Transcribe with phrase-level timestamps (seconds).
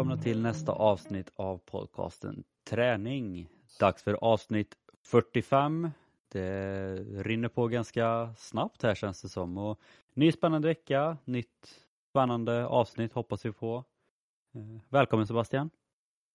[0.00, 3.48] Välkomna till nästa avsnitt av podcasten Träning.
[3.80, 5.90] Dags för avsnitt 45.
[6.28, 9.58] Det rinner på ganska snabbt här känns det som.
[9.58, 9.80] Och
[10.14, 13.84] ny spännande vecka, nytt spännande avsnitt hoppas vi på.
[14.54, 15.70] Eh, välkommen Sebastian.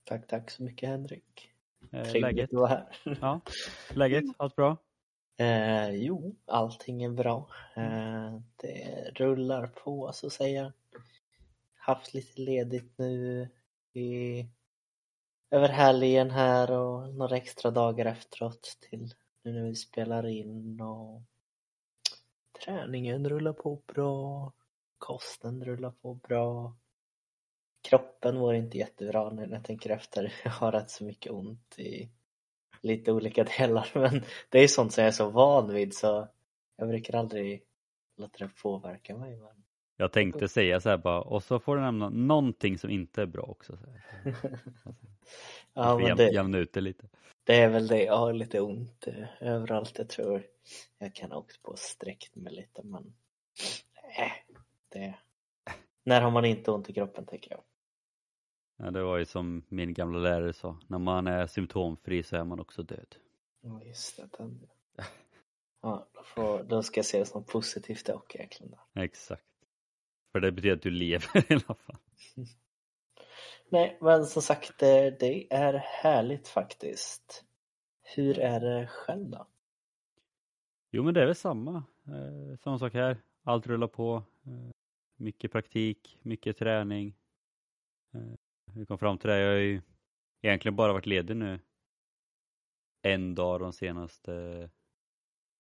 [0.04, 1.50] Tack, tack så mycket Henrik.
[1.92, 3.18] Eh, Trevligt att vara här.
[3.22, 3.42] Ja,
[3.94, 4.26] läget?
[4.38, 4.78] Allt bra?
[5.38, 7.48] Eh, jo, allting är bra.
[7.76, 10.74] Eh, det rullar på så att säga.
[11.86, 13.50] Haft lite ledigt nu
[13.94, 14.46] i,
[15.52, 21.22] över helgen här och några extra dagar efteråt till nu när vi spelar in och
[22.64, 24.52] träningen rullar på bra.
[24.98, 26.76] Kosten rullar på bra.
[27.82, 30.34] Kroppen mår inte jättebra nu när jag tänker efter.
[30.44, 32.10] Jag har rätt så mycket ont i
[32.82, 36.28] lite olika delar men det är sånt som jag är så van vid så
[36.76, 37.64] jag brukar aldrig
[38.18, 39.38] låta det påverka mig.
[39.38, 39.65] Men...
[39.98, 43.26] Jag tänkte säga så här bara, och så får du nämna någonting som inte är
[43.26, 43.78] bra också.
[45.74, 47.08] Ja, men det, jämna ut det lite.
[47.44, 49.98] det är väl det, jag har lite ont eh, överallt.
[49.98, 50.44] Jag tror
[50.98, 53.14] jag kan ha åkt på sträckt mig lite men
[54.18, 54.32] äh,
[54.90, 55.16] det...
[56.04, 57.62] När har man inte ont i kroppen tänker jag.
[58.78, 62.44] Ja, det var ju som min gamla lärare sa, när man är symptomfri så är
[62.44, 63.16] man också död.
[63.62, 64.68] Ja just det, den.
[65.82, 68.76] Ja, då, får, då ska jag se det som positivt dock egentligen.
[68.94, 69.44] Exakt.
[70.36, 71.98] För det betyder att du lever i alla fall.
[73.70, 77.46] Nej, men som sagt, det, det är härligt faktiskt.
[78.02, 79.48] Hur är det själv då?
[80.92, 81.84] Jo men det är väl samma.
[82.08, 83.18] Eh, samma sak här.
[83.44, 84.24] Allt rullar på.
[84.46, 84.72] Eh,
[85.16, 87.16] mycket praktik, mycket träning.
[88.14, 88.34] Eh,
[88.74, 89.82] vi kom fram till det, jag har ju
[90.42, 91.60] egentligen bara varit ledig nu
[93.02, 94.70] en dag de senaste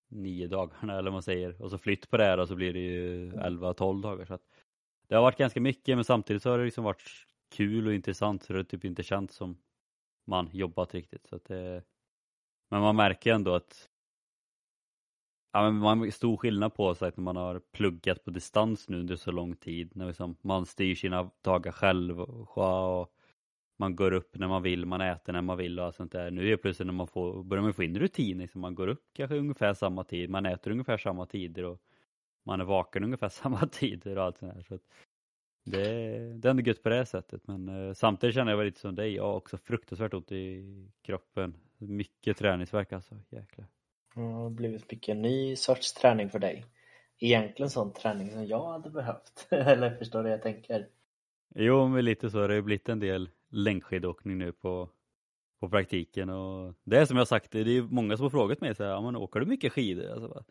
[0.08, 1.62] nio dagarna eller vad man säger.
[1.62, 4.26] Och så flytt på det här och så blir det ju 11-12 dagar.
[4.26, 4.55] Så att
[5.08, 7.04] det har varit ganska mycket men samtidigt så har det liksom varit
[7.56, 9.58] kul och intressant så det har typ inte känts som
[10.28, 11.28] man jobbat riktigt.
[11.28, 11.84] Så att det,
[12.70, 13.90] men man märker ändå att
[15.54, 19.16] ja, men man stor skillnad på sig när man har pluggat på distans nu under
[19.16, 19.92] så lång tid.
[19.96, 23.12] När liksom man styr sina dagar själv och, och
[23.78, 26.32] man går upp när man vill, man äter när man vill och allt sånt där.
[26.32, 28.62] Nu är plötsligt när man får, börjar man få in rutin, liksom.
[28.62, 31.82] man går upp kanske ungefär samma tid, man äter ungefär samma tider och
[32.46, 34.62] man är vaken ungefär samma tider och allt sånt där.
[34.62, 34.80] Så
[35.66, 35.82] det,
[36.34, 38.96] det är ändå gött på det sättet men eh, samtidigt känner jag väl lite som
[38.96, 40.64] dig, jag har också fruktansvärt ont i
[41.02, 41.58] kroppen.
[41.78, 43.68] Mycket träningsvärk alltså, jäklar.
[44.16, 46.66] Det har blivit mycket ny sorts träning för dig.
[47.20, 49.48] Egentligen sån träning som jag hade behövt.
[49.50, 50.88] Eller förstår du vad jag tänker?
[51.56, 52.38] Jo, men lite så.
[52.38, 54.90] Det har ju blivit en del längdskidåkning nu på,
[55.60, 58.76] på praktiken och det är som jag sagt, det är många som har frågat mig
[58.76, 60.12] så här, ja, men åker du mycket skidor?
[60.12, 60.44] Alltså, bara,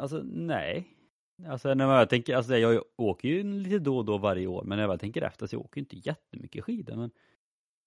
[0.00, 0.97] alltså nej.
[1.46, 4.78] Alltså när jag tänker, alltså jag åker ju lite då och då varje år, men
[4.78, 6.96] när jag tänker efter så jag åker inte jättemycket skidor.
[6.96, 7.10] Men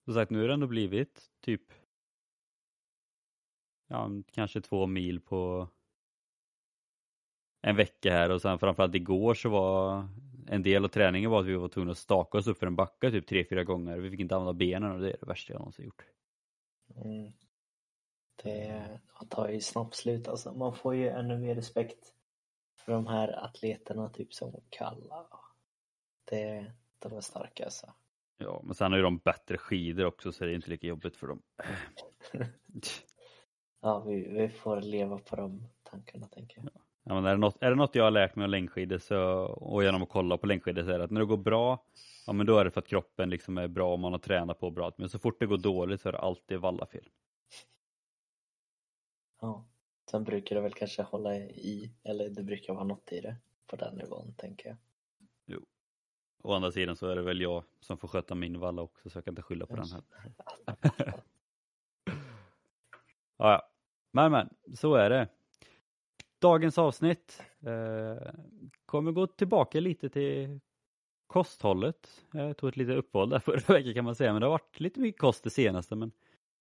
[0.06, 1.62] som sagt, nu har det ändå blivit typ
[3.88, 5.68] ja, kanske två mil på
[7.62, 10.08] en vecka här och sen framförallt igår så var
[10.48, 12.76] en del av träningen var att vi var tvungna att staka oss upp för en
[12.76, 13.98] backe typ tre, fyra gånger.
[13.98, 16.06] Vi fick inte använda benen och det är det värsta jag någonsin gjort.
[16.96, 17.32] Mm.
[18.44, 20.54] Det tar ju snabbt slut alltså.
[20.54, 22.14] Man får ju ännu mer respekt
[22.86, 25.28] för de här atleterna typ som Kalla.
[26.26, 27.94] Det, de är starka alltså.
[28.38, 31.18] Ja, men sen har ju de bättre skidor också så det är inte lika jobbigt
[31.18, 31.42] för dem.
[33.82, 36.70] ja, vi, vi får leva på de tankarna tänker jag.
[37.04, 39.20] Ja, men är, det något, är det något jag har lärt mig om längdskidor så,
[39.46, 41.86] och genom att kolla på längdskidor så är det att när det går bra,
[42.28, 44.60] ja men då är det för att kroppen liksom är bra och man har tränat
[44.60, 44.92] på bra.
[44.98, 47.10] Men så fort det går dåligt så är det alltid vallafel.
[49.42, 49.66] Ja,
[50.12, 53.36] sen brukar det väl kanske hålla i, eller det brukar vara något i det
[53.68, 54.78] på den nivån tänker jag.
[55.46, 55.66] Jo.
[56.44, 59.18] Å andra sidan så är det väl jag som får sköta min valla också så
[59.18, 60.04] jag kan inte skylla på den här.
[63.38, 63.70] ja, ja.
[64.12, 65.28] Men men, så är det.
[66.40, 68.32] Dagens avsnitt eh,
[68.86, 70.60] kommer gå tillbaka lite till
[71.28, 72.26] kosthållet.
[72.32, 74.80] Jag tog ett litet uppehåll där förra veckan kan man säga, men det har varit
[74.80, 75.96] lite mycket kost det senaste.
[75.96, 76.12] Men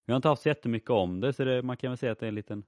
[0.06, 2.18] vi har inte haft så jättemycket om det, så det, man kan väl säga att
[2.18, 2.64] det är en liten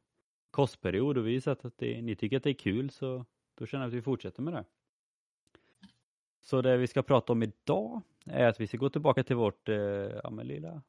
[0.52, 3.66] kostperiod och vi har sett att det, ni tycker att det är kul, så då
[3.66, 4.64] känner jag att vi fortsätter med det.
[6.40, 9.68] Så det vi ska prata om idag är att vi ska gå tillbaka till vårt
[9.68, 10.82] eh, ja, men lilla,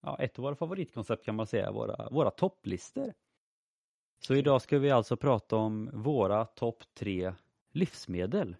[0.00, 3.12] ja, ett av våra favoritkoncept kan man säga, våra, våra topplistor.
[4.20, 7.34] Så idag ska vi alltså prata om våra topp tre
[7.72, 8.56] livsmedel.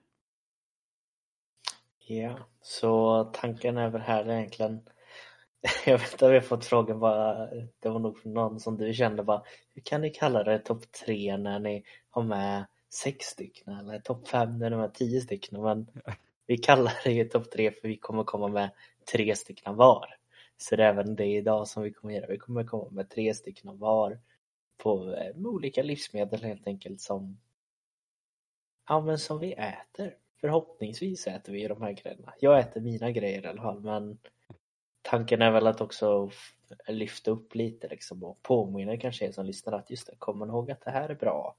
[1.98, 4.88] Ja, så tanken är väl här egentligen
[5.86, 7.46] jag vet att vi har fått frågan bara,
[7.80, 9.42] det var nog från någon som du kände bara,
[9.74, 14.28] hur kan ni kalla det topp tre när ni har med sex stycken eller topp
[14.28, 15.62] fem när ni har med tio stycken?
[15.62, 15.86] Men
[16.46, 18.70] Vi kallar det ju topp tre för vi kommer komma med
[19.12, 20.16] tre stycken var.
[20.56, 22.26] Så det är även det idag som vi kommer göra.
[22.26, 24.18] Vi kommer komma med tre stycken var
[24.76, 27.38] på eh, olika livsmedel helt enkelt som
[28.88, 30.14] ja, men som vi äter.
[30.40, 32.34] Förhoppningsvis äter vi de här grejerna.
[32.40, 34.18] Jag äter mina grejer i alla fall men
[35.02, 36.30] tanken är väl att också
[36.88, 40.70] lyfta upp lite liksom och påminna kanske er som lyssnar att just det, kommer ihåg
[40.70, 41.56] att det här är bra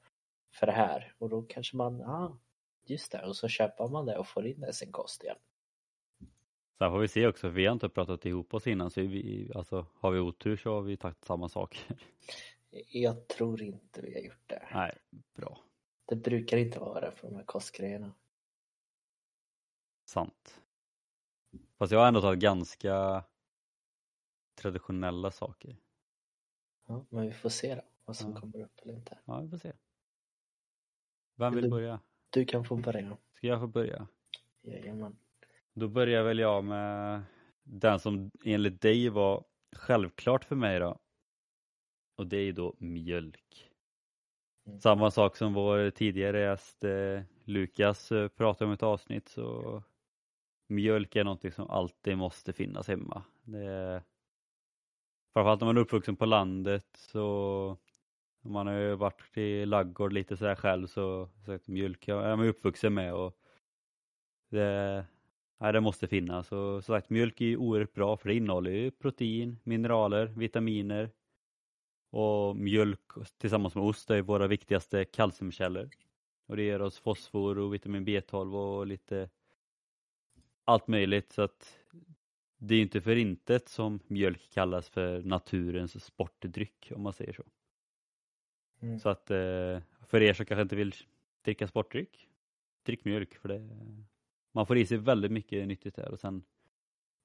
[0.54, 2.38] för det här och då kanske man, ja, ah,
[2.86, 5.38] just det, och så köper man det och får in det i sin kost igen.
[6.78, 9.86] Sen får vi se också, vi har inte pratat ihop oss innan så vi, alltså,
[10.00, 11.82] har vi otur så har vi tagit samma saker.
[12.90, 14.68] Jag tror inte vi har gjort det.
[14.74, 14.98] Nej,
[15.36, 15.60] bra.
[16.06, 18.14] Det brukar inte vara det för de här kostgrejerna.
[20.06, 20.62] Sant.
[21.78, 23.24] Fast jag har ändå tagit ganska
[24.64, 25.78] traditionella saker.
[26.88, 28.40] Ja, men vi får se då vad som Ja.
[28.40, 29.18] kommer upp eller inte.
[29.26, 29.74] Ja, vi får se.
[31.36, 32.00] Vem vill Du- börja?
[32.30, 33.18] Du kan få börja.
[33.34, 34.08] Ska jag få börja?
[34.62, 35.18] Jajamän.
[35.74, 37.24] Då börjar väl jag med
[37.64, 39.44] den som enligt dig var
[39.76, 41.00] självklart för mig då.
[42.16, 43.72] Och det är då mjölk.
[44.66, 44.80] Mm.
[44.80, 49.84] Samma sak som vår tidigare gäst eh, Lukas eh, pratade om ett avsnitt så
[50.68, 53.24] mjölk är någonting som alltid måste finnas hemma.
[53.44, 54.04] Det är,
[55.34, 57.78] framförallt när man är uppvuxen på landet så
[58.42, 62.94] man har ju varit i laggård lite sådär själv så, så mjölk är man uppvuxen
[62.94, 63.38] med och
[64.50, 65.06] det,
[65.60, 66.52] ja, det måste finnas.
[66.52, 71.10] Och som sagt mjölk är ju oerhört bra för det innehåller ju protein, mineraler, vitaminer
[72.12, 73.00] och mjölk
[73.38, 75.90] tillsammans med ost är våra viktigaste kalciumkällor.
[76.48, 79.30] Och det ger oss fosfor och vitamin B12 och lite
[80.66, 81.80] allt möjligt så att
[82.66, 87.44] det är inte för intet som mjölk kallas för naturens sportdryck om man säger så.
[88.80, 89.00] Mm.
[89.00, 90.96] Så att eh, för er som kanske inte vill
[91.42, 92.28] dricka sportdryck,
[92.84, 93.70] drick mjölk för det
[94.52, 96.44] man får i sig väldigt mycket nyttigt där och sen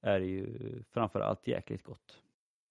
[0.01, 2.23] är det ju framförallt jäkligt gott.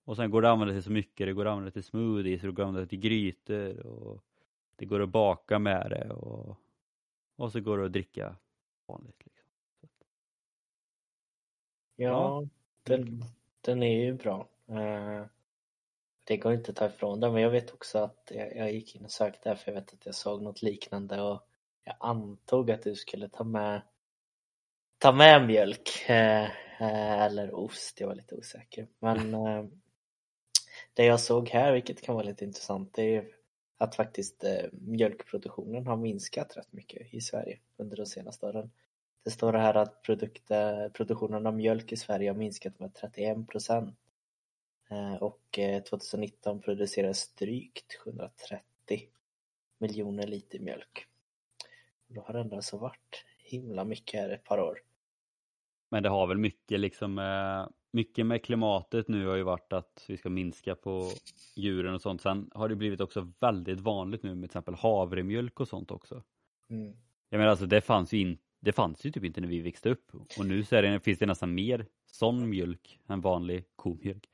[0.05, 2.41] Och sen går det att använda till så mycket, det går att använda till smoothies,
[2.41, 4.25] det går att använda till grytor och
[4.76, 6.56] det går att baka med det och,
[7.37, 8.37] och så går det att dricka
[8.87, 9.23] vanligt.
[9.25, 9.49] Liksom.
[11.97, 12.49] Ja,
[12.88, 13.25] den,
[13.61, 14.49] den är ju bra.
[14.69, 15.25] Eh,
[16.25, 18.96] Det går inte att ta ifrån den, men jag vet också att jag, jag gick
[18.96, 21.43] in och sökte här för jag vet att jag såg något liknande och
[21.85, 23.82] jag antog att du skulle ta med
[24.99, 26.44] ta med mjölk eh,
[26.81, 28.88] eh, eller ost, jag var lite osäker.
[28.99, 29.32] Men
[30.94, 33.29] det jag såg här, vilket kan vara lite intressant, det är
[33.79, 38.70] att faktiskt mjölkproduktionen har minskat rätt mycket i Sverige under de senaste åren.
[39.28, 43.48] Det står här att produkt, eh, produktionen av mjölk i Sverige har minskat med 31
[43.48, 43.96] procent.
[44.90, 48.62] Eh, Och eh, 2019 producerades drygt 730
[49.78, 51.06] miljoner liter mjölk.
[52.06, 54.78] Då har det ändå alltså varit himla mycket här ett par år.
[55.88, 60.04] Men det har väl mycket liksom med, mycket med klimatet nu har ju varit att
[60.08, 61.10] vi ska minska på
[61.56, 62.20] djuren och sånt.
[62.20, 66.22] Sen har det blivit också väldigt vanligt nu med till exempel havremjölk och sånt också.
[66.70, 66.96] Mm.
[67.28, 69.90] Jag menar alltså det fanns ju, in, det fanns ju typ inte när vi växte
[69.90, 74.28] upp och nu så är det, finns det nästan mer sån mjölk än vanlig komjölk.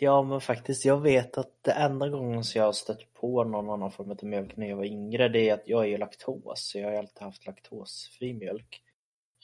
[0.00, 3.70] Ja men faktiskt, jag vet att det enda gången som jag har stött på någon
[3.70, 6.70] annan form av mjölk när jag var yngre det är att jag är ju laktos,
[6.70, 8.82] så jag har alltid haft laktosfri mjölk.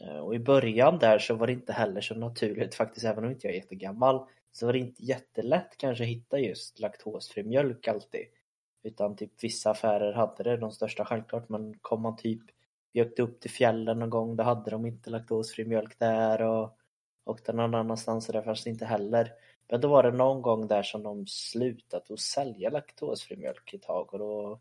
[0.00, 3.30] Eh, och i början där så var det inte heller så naturligt faktiskt, även om
[3.30, 7.88] inte jag är jättegammal, så var det inte jättelätt kanske att hitta just laktosfri mjölk
[7.88, 8.26] alltid.
[8.82, 12.42] Utan typ vissa affärer hade det, de största självklart, men kom man typ,
[12.94, 16.78] vi åkte upp till fjällen någon gång, då hade de inte laktosfri mjölk där och
[17.24, 19.32] åkte någon annanstans och där fanns det inte heller.
[19.70, 23.82] Men då var det någon gång där som de slutat att sälja laktosfri mjölk ett
[23.82, 24.60] tag och då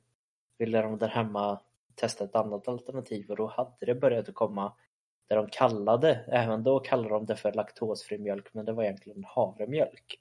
[0.57, 1.61] ville de där hemma
[1.95, 4.73] testa ett annat alternativ och då hade det börjat att komma
[5.27, 9.23] där de kallade, även då kallade de det för laktosfri mjölk men det var egentligen
[9.23, 10.19] havremjölk.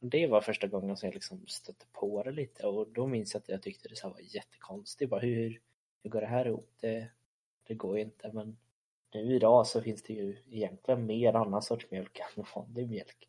[0.00, 3.40] Det var första gången som jag liksom stötte på det lite och då minns jag
[3.40, 5.10] att jag tyckte det så här var jättekonstigt.
[5.10, 5.60] Bara, hur,
[6.02, 6.70] hur går det här ihop?
[6.80, 7.10] Det,
[7.66, 8.56] det går ju inte men
[9.14, 13.28] nu idag så finns det ju egentligen mer annan sorts mjölk än vanlig mjölk.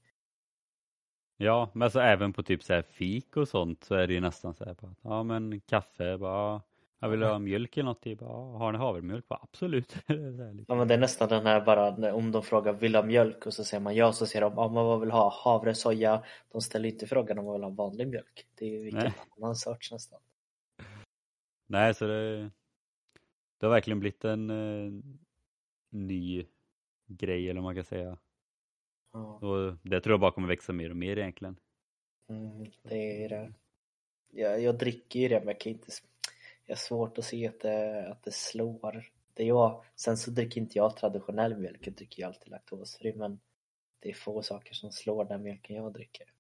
[1.38, 4.20] Ja, men så även på typ så här fik och sånt så är det ju
[4.20, 6.62] nästan så här bara, ja men kaffe, bara,
[7.00, 9.28] jag vill ha mjölk eller något, typ, ja, har ni havremjölk?
[9.28, 9.96] Bara, absolut.
[10.68, 13.46] Ja men det är nästan den här bara om de frågar vill du ha mjölk
[13.46, 16.24] och så säger man ja så säger de ja men vad vill ha havre, soja.
[16.52, 18.48] De ställer inte frågan om man vill ha vanlig mjölk.
[18.56, 19.14] Det är ju vilken Nej.
[19.38, 20.20] annan sorts nästan.
[21.68, 22.52] Nej, så det,
[23.58, 24.92] det har verkligen blivit en eh,
[25.90, 26.46] ny
[27.08, 28.18] grej eller vad man kan säga.
[29.12, 31.60] Ja, Och det tror jag bara kommer växa mer och mer egentligen.
[32.30, 33.54] mm, det är det.
[34.32, 35.92] Jag, jag dricker ju det men jag kan inte,
[36.66, 39.86] jag har svårt att se att det, att det slår Det är jag.
[39.96, 43.40] Sen så dricker inte jag traditionell mjölk, jag dricker ju alltid laktosfri men
[44.00, 46.32] det är få saker som slår den mjölken jag dricker.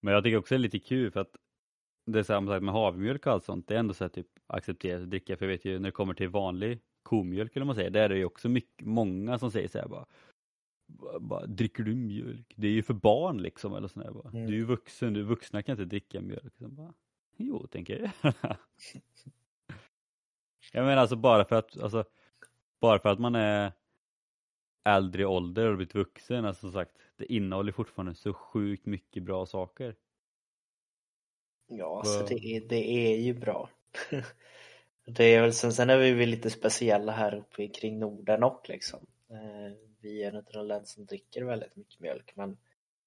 [0.00, 1.36] Men jag tycker också det är lite kul för att
[2.06, 4.39] det är samma sak med havremjölk och allt sånt, det är ändå så här typ
[4.50, 7.74] accepterat att dricka för jag vet ju när det kommer till vanlig komjölk eller man
[7.74, 10.06] säger, där är det ju också mycket, många som säger så här bara,
[11.20, 12.54] bara dricker du mjölk?
[12.56, 14.28] Det är ju för barn liksom eller sådär bara.
[14.28, 14.46] Mm.
[14.46, 16.54] Du är ju vuxen, du vuxna kan inte dricka mjölk.
[16.58, 16.94] Så bara,
[17.36, 18.34] jo, tänker jag.
[20.72, 22.04] jag menar alltså bara för att, alltså,
[22.80, 23.72] bara för att man är
[24.84, 29.22] äldre i ålder och blivit vuxen, alltså som sagt, det innehåller fortfarande så sjukt mycket
[29.22, 29.96] bra saker.
[31.66, 33.70] Ja, alltså Vad- det är, det är ju bra.
[35.06, 38.68] det är väl, sen, sen är vi väl lite speciella här uppe kring Norden och
[38.68, 39.06] liksom.
[39.30, 42.56] Eh, vi är en av de länder som dricker väldigt mycket mjölk men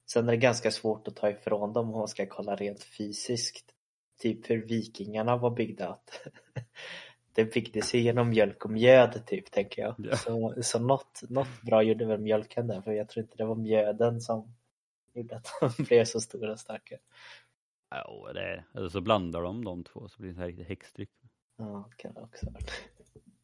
[0.05, 3.65] sen är det ganska svårt att ta ifrån dem om man ska kolla rent fysiskt.
[4.19, 5.87] Typ hur vikingarna var byggda.
[5.87, 6.27] Att
[7.33, 9.95] det byggdes ju genom mjölk och mjöd typ tänker jag.
[9.97, 10.17] Ja.
[10.17, 13.55] Så, så något, något bra gjorde väl mjölken där för jag tror inte det var
[13.55, 14.55] mjöden som
[15.13, 15.47] gjorde att
[15.77, 16.97] de blev så stora och starka.
[17.95, 20.67] Ja, det är, eller så blandar de de två så blir det så här riktigt
[20.67, 21.09] häxdryck.
[21.57, 22.63] Ja, kan det också vara.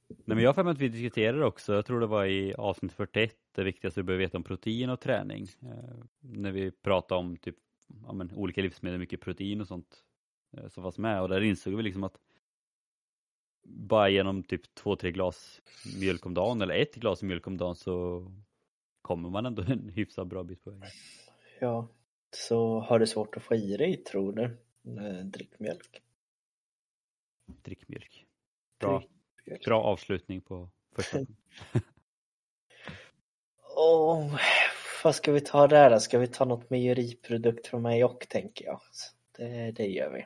[0.10, 2.54] Nej men jag har för mig att vi diskuterade också, jag tror det var i
[2.54, 5.48] avsnitt 41, det viktigaste du behöver veta om protein och träning.
[5.62, 7.56] Eh, när vi pratade om typ
[8.06, 10.04] ja, men, olika livsmedel, mycket protein och sånt
[10.58, 12.20] eh, som fanns med och där insåg vi liksom att
[13.64, 15.62] bara genom typ två, tre glas
[16.00, 18.26] mjölk om dagen eller ett glas mjölk om dagen så
[19.02, 20.92] kommer man ändå en hyfsat bra bit på vägen.
[21.60, 21.88] Ja,
[22.32, 24.44] så har du svårt att få i dig tror du?
[25.02, 26.02] Eh, Drick mjölk.
[27.62, 28.26] Drick mjölk.
[28.80, 29.04] Bra,
[29.46, 31.20] Drick bra avslutning på första.
[33.76, 34.36] Åh,
[35.04, 36.00] vad ska vi ta där då?
[36.00, 38.82] Ska vi ta något mejeriprodukt från mig och tänker jag.
[39.38, 40.26] Det, det gör vi.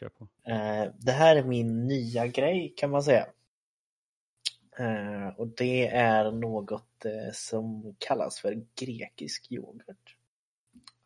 [0.00, 0.28] Kör på.
[0.50, 3.26] Eh, Det här är min nya grej kan man säga.
[4.78, 10.16] Eh, Och det är något som kallas för grekisk yoghurt.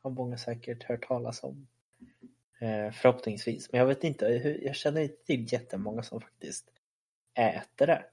[0.07, 1.67] Har många säkert hört talas om.
[2.59, 4.27] Eh, Förhoppningsvis, men jag vet inte,
[4.63, 6.73] jag känner inte till jättemånga som faktiskt
[7.35, 8.05] äter det.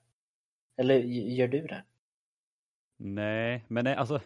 [0.77, 1.83] Eller gör du det?
[2.97, 4.21] Nej, men nej, alltså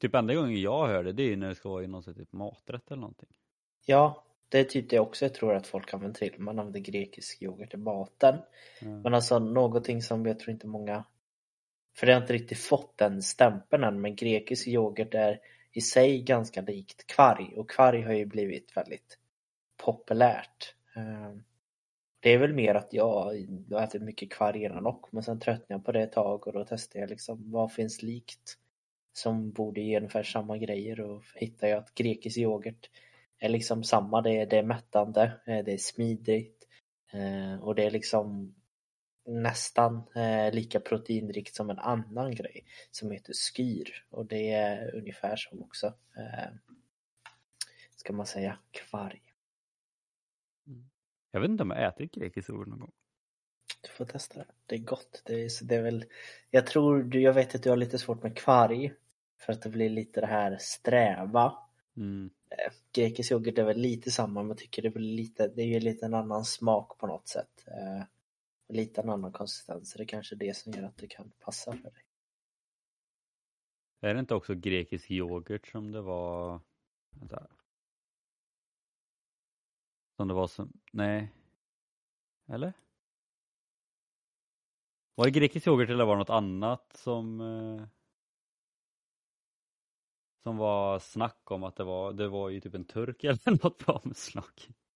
[0.00, 2.02] typ enda gången jag hör det, det är ju när det ska vara i någon
[2.02, 3.36] typ maträtt eller någonting.
[3.86, 6.34] Ja, det är typ det också jag tror att folk använder till.
[6.38, 8.38] Man använder grekisk yoghurt i maten.
[8.80, 8.88] Ja.
[8.88, 11.04] Men alltså någonting som jag tror inte många
[11.96, 15.40] för det har inte riktigt fått den stämpeln än men grekisk yoghurt är
[15.78, 19.18] i sig ganska likt kvarg och kvarg har ju blivit väldigt
[19.84, 20.74] populärt.
[20.96, 21.42] Ehm,
[22.20, 23.36] det är väl mer att jag
[23.68, 26.46] jag har ätit mycket kvarg innan och men sen tröttnade jag på det ett tag
[26.46, 28.58] och då testade jag liksom vad finns likt
[29.12, 32.90] som borde ge ungefär samma grejer och hittade jag att grekisk yoghurt
[33.38, 34.22] är liksom samma.
[34.22, 36.68] Det är, det är mättande, eh, det är smidigt
[37.12, 38.54] eh, och det är liksom
[39.28, 45.36] nästan eh, lika proteinrikt som en annan grej som heter skyr och det är ungefär
[45.36, 46.52] som också eh,
[47.96, 49.22] ska man säga kvarg.
[51.30, 52.92] Jag vet inte om jag ätit grekisk yoghurt någon gång.
[53.80, 54.46] Du får testa det.
[54.66, 55.22] Det är gott.
[55.24, 56.04] Det är, så det är väl,
[56.50, 58.92] jag tror, du- jag vet att du har lite svårt med kvarg
[59.40, 61.58] för att det blir lite det här sträva.
[61.96, 62.30] Mm.
[62.92, 65.80] Grekisk yoghurt är väl lite samma men jag tycker det väl lite, det är ju
[65.80, 67.64] lite en annan smak på något sätt.
[67.66, 68.02] Eh,
[68.68, 69.94] lite en annan konsistens.
[69.94, 72.04] Det är kanske är det som gör att det kan passa för dig.
[74.00, 76.60] Är det inte också grekisk yoghurt som det var
[77.10, 77.46] vänta.
[80.16, 81.32] Som det var som, nej.
[82.48, 82.72] Eller?
[85.14, 87.86] Var det grekisk yoghurt eller var det något annat som eh,
[90.42, 93.78] som var snack om att det var, det var ju typ en turk eller något
[93.78, 94.87] på omslaget.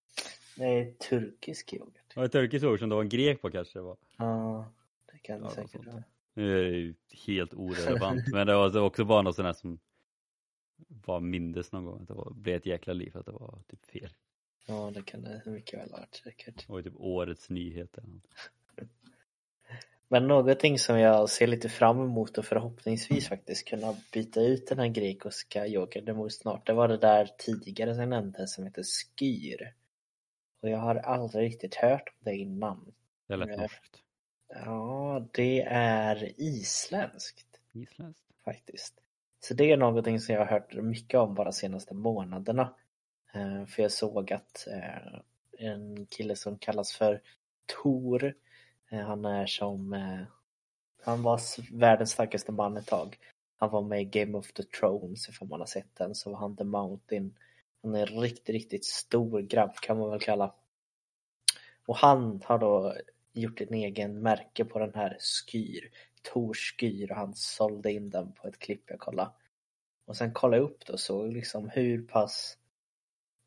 [0.57, 2.15] Nej, turkisk yoghurt.
[2.15, 3.97] Det turkisk yoghurt som det var en grek på kanske det var?
[4.19, 4.73] Ja,
[5.13, 6.05] det kan det Ja, säkert vara.
[6.35, 6.95] Nu är det ju
[7.27, 9.79] helt orelevant men det var också bara något sånt här som
[10.89, 14.11] var mindes någon gång det var, blev ett jäkla liv att det var typ fel.
[14.67, 16.67] Ja, det kan det mycket väl ha varit säkert.
[16.67, 18.27] Det var typ årets nyhet eller något.
[20.09, 24.79] Men någonting som jag ser lite fram emot och förhoppningsvis faktiskt kunna byta ut den
[24.79, 26.67] här grekiska yoghurten mot snart.
[26.67, 29.75] Det var det där tidigare som jag nämnde som heter skyr.
[30.63, 32.93] Och jag har aldrig riktigt hört om det innan.
[33.29, 34.03] Det lät norskt.
[34.49, 38.25] Ja, det är isländskt Isländskt.
[38.45, 38.95] faktiskt.
[39.41, 42.75] Så det är någonting som jag har hört mycket om bara senaste månaderna.
[43.35, 45.21] Eh, För jag såg att eh,
[45.59, 47.21] en kille som kallas för
[47.83, 48.35] Tor,
[48.91, 49.93] eh, han är som,
[51.03, 51.41] han var
[51.79, 53.19] världens starkaste man ett tag.
[53.57, 56.39] Han var med i Game of the Thrones, ifall man har sett den, så var
[56.39, 57.35] han The Mountain.
[57.83, 60.55] Han är en riktigt, riktigt stor grabb kan man väl kalla.
[61.87, 62.95] Och han har då
[63.33, 65.91] gjort en egen märke på den här Skyr,
[66.23, 69.31] Tors Skyr och han sålde in den på ett klipp jag kollade.
[70.05, 72.59] Och sen kollade jag upp det och såg liksom hur pass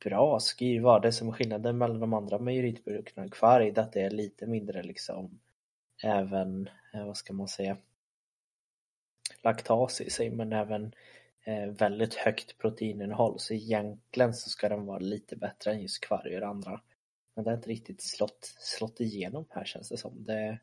[0.04, 1.00] bra Skyr var.
[1.00, 4.84] Det som är skillnaden mellan de andra mejeriprodukterna kvar är att det är lite mindre
[4.84, 5.40] liksom
[6.04, 7.78] även, eh, vad ska man säga,
[9.42, 10.96] laktas i sig men även
[11.78, 16.42] väldigt högt proteininnehåll så egentligen så ska den vara lite bättre än just kvarg och
[16.42, 16.82] det andra.
[17.36, 20.24] Men det har inte riktigt slått, slått igenom här känns det som.
[20.24, 20.60] Det,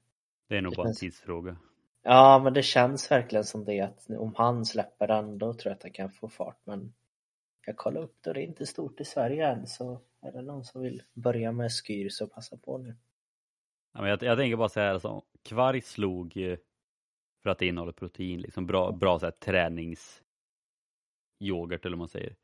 [0.49, 1.57] Det är nog Det bara en tidsfråga.
[2.03, 5.75] ja men det känns verkligen som det att om han släpper den då tror jag
[5.75, 6.95] att det kan få fart men
[7.67, 10.43] jag kollar upp det och det är inte stort i Sverige än så är det
[10.43, 12.97] någon som vill börja med skyr så passa på nu.
[13.95, 16.59] Ja, men jag, jag tänker bara så här, alltså, kvarg slog eh,
[17.43, 19.35] för att det innehåller protein, liksom bra, bra så här,
[21.43, 22.37] träningsyoghurt eller vad man säger.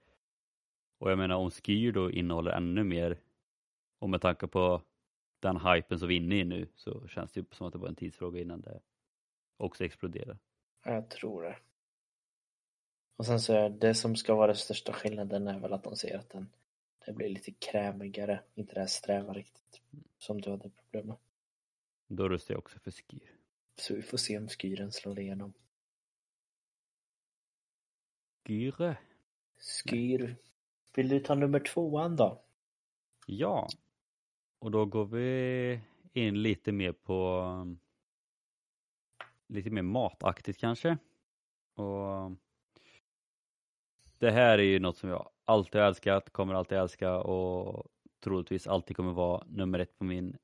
[0.98, 3.18] Och jag menar om skyr då innehåller ännu mer,
[3.98, 4.82] och med tanke på
[5.40, 7.78] den hypen som vi är inne i nu så känns det ju som att det
[7.78, 8.80] var en tidsfråga innan det
[9.56, 10.38] också exploderar.
[10.84, 11.56] Ja, Jag tror det.
[13.16, 15.96] Och sen så är det som ska vara den största skillnaden är väl att de
[15.96, 16.48] ser att den
[17.06, 19.80] det blir lite krämigare, inte det här sträva riktigt
[20.18, 21.16] som du hade problem med.
[22.08, 23.34] Då röstar jag också för skyr.
[23.76, 25.52] Så vi får se om skyren slår igenom.
[28.48, 28.96] Skyr.
[29.58, 30.36] Skyr.
[30.94, 32.42] Vill du ta nummer tvåan då?
[33.26, 33.68] Ja.
[34.58, 35.80] Och då går vi
[36.12, 37.76] in lite mer på
[39.46, 40.98] lite mer mataktigt kanske.
[41.74, 42.32] Och
[44.18, 47.86] det här är ju något som jag alltid har älskat, kommer alltid älska och
[48.20, 50.36] troligtvis alltid kommer vara nummer ett på min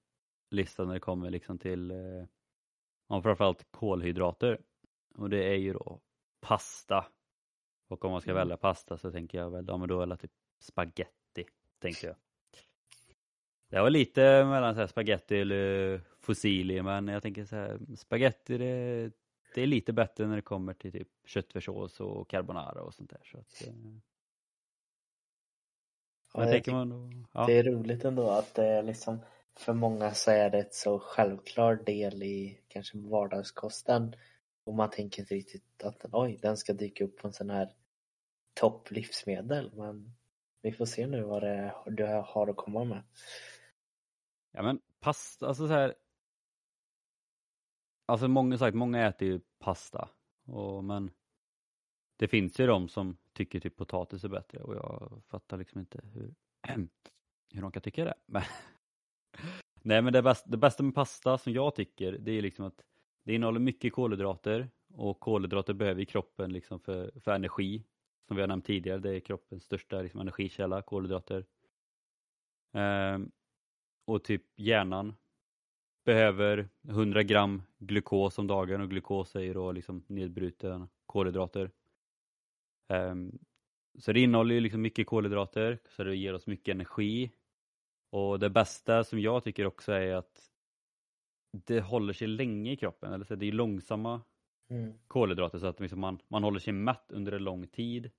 [0.50, 4.60] lista när det kommer liksom till eh, framförallt kolhydrater.
[5.14, 6.00] Och det är ju då
[6.40, 7.06] pasta.
[7.88, 8.40] Och om man ska Mm.
[8.40, 11.44] välja pasta så tänker jag väl, ja men då det typ spaghetti,
[11.78, 12.16] tänker jag.
[13.68, 18.58] Det var lite mellan så här spaghetti eller fusilli men jag tänker så här spaghetti
[18.58, 19.10] det,
[19.54, 23.20] det är lite bättre när det kommer till typ köttfärssås och carbonara och sånt där.
[23.24, 23.74] Så att, eh,
[26.34, 29.18] Ja, tänker man då, ja, Det är roligt ändå att det är liksom
[29.56, 34.14] för många så är det ett så självklar del i kanske vardagskosten
[34.64, 37.74] och man tänker inte riktigt att oj, den ska dyka upp på en sån här
[38.54, 40.14] topplivsmedel men
[40.62, 43.02] vi får se nu vad det är du har att komma med.
[44.52, 45.94] ja men pasta, alltså så här.
[48.06, 50.08] Alltså många sagt, många äter ju pasta.
[50.46, 51.10] Och, men
[52.16, 56.00] det finns ju de som tycker typ potatis är bättre och jag fattar liksom inte
[56.04, 56.34] hur,
[57.52, 58.14] hur de kan tycka det.
[58.26, 58.42] Men
[59.82, 62.84] Nej men det, bästa, det bästa med pasta som jag tycker det är liksom att
[63.24, 67.84] det innehåller mycket kolhydrater och kolhydrater behöver ju kroppen liksom för, för energi.
[68.26, 71.44] Som vi har nämnt tidigare, det är kroppens största liksom, energikälla, kolhydrater.
[72.72, 73.30] Ehm,
[74.04, 75.14] och typ hjärnan
[76.04, 81.70] behöver 100 gram glukos om dagen och glukos är ju då liksom nedbruten kolhydrater.
[82.88, 83.38] Ehm,
[83.98, 87.30] så det innehåller ju liksom mycket kolhydrater så det ger oss mycket energi.
[88.10, 90.53] Och det bästa som jag tycker också är att
[91.66, 93.12] det håller sig länge i kroppen.
[93.12, 94.20] Eller så det är långsamma
[94.68, 94.94] Mm.
[95.06, 98.10] kolhydrater så att liksom man, man håller sig mätt under en lång tid.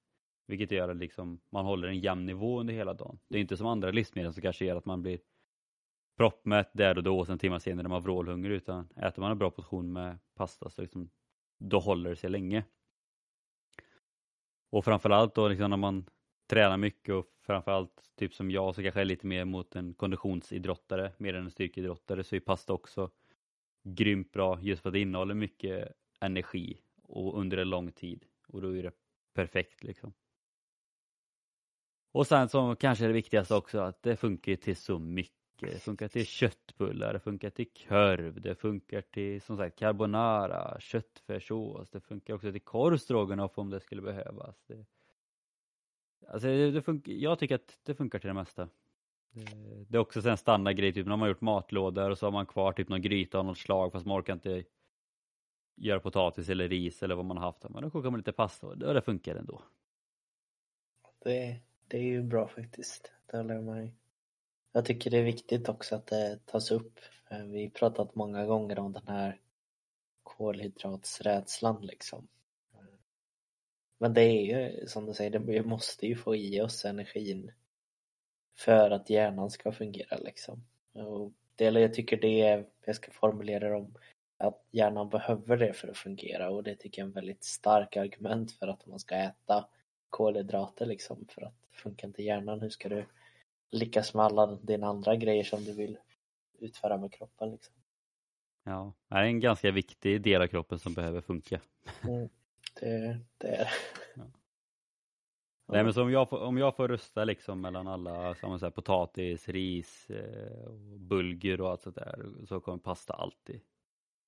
[0.47, 3.19] Vilket gör att liksom man håller en jämn nivå under hela dagen.
[3.27, 5.19] Det är inte som andra livsmedel som kanske gör att man blir
[6.17, 9.37] proppmätt där och då och sen timmar senare är man vrålhungrig utan äter man en
[9.37, 11.09] bra portion med pasta så liksom,
[11.57, 12.63] då håller det sig länge.
[14.69, 16.09] Och framförallt då liksom när man
[16.47, 21.11] tränar mycket och framförallt typ som jag så kanske är lite mer mot en konditionsidrottare
[21.17, 23.11] mer än en styrkeidrottare så är pasta också
[23.85, 28.61] grymt bra just för att det innehåller mycket energi och under en lång tid och
[28.61, 28.91] då är det
[29.33, 30.13] perfekt liksom.
[32.11, 35.35] Och sen som kanske är det viktigaste också att det funkar till så mycket.
[35.59, 41.89] Det funkar till köttbullar, det funkar till korv, det funkar till som sagt carbonara, köttfärssås,
[41.89, 44.63] det funkar också till korvstroganoff om det skulle behövas.
[44.67, 44.85] Det,
[46.27, 48.69] alltså det, det funkar, jag tycker att det funkar till det mesta.
[49.35, 52.31] Det, det är också en standardgrej, typ när man har gjort matlådor och så har
[52.31, 54.63] man kvar typ någon gryta av något slag fast man orkar inte
[55.75, 57.69] göra potatis eller ris eller vad man har haft.
[57.69, 59.61] Men då kokar man lite pasta och det funkar ändå.
[61.23, 63.11] Det, det är ju bra faktiskt.
[63.25, 63.91] Det håller jag med.
[64.71, 66.99] Jag tycker det är viktigt också att det tas upp.
[67.29, 69.39] Eh, vi har pratat många gånger om den här
[70.23, 72.27] kolhydratsrädslan liksom.
[73.97, 77.51] Men det är ju som du säger, det- vi måste ju få i oss energin
[78.55, 80.65] för att hjärnan ska fungera liksom.
[80.93, 83.93] Och det, jag tycker det är, jag ska formulera det om
[84.37, 87.97] att hjärnan behöver det för att fungera och det tycker jag är en väldigt stark
[87.97, 89.67] argument för att man ska äta
[90.09, 93.05] kolhydrater liksom för att funkar inte hjärnan hur ska du
[93.71, 95.97] lyckas med alla dina andra grejer som du vill
[96.59, 97.73] utföra med kroppen liksom.
[98.63, 101.61] Ja, det är en ganska viktig del av kroppen som behöver funka.
[102.03, 102.29] Mm,
[102.79, 103.69] det, det är.
[105.67, 108.71] Nej men så om jag, får, om jag får rösta liksom mellan alla, man säger,
[108.71, 113.61] potatis, ris, eh, och bulgur och allt sånt där så kommer pasta alltid,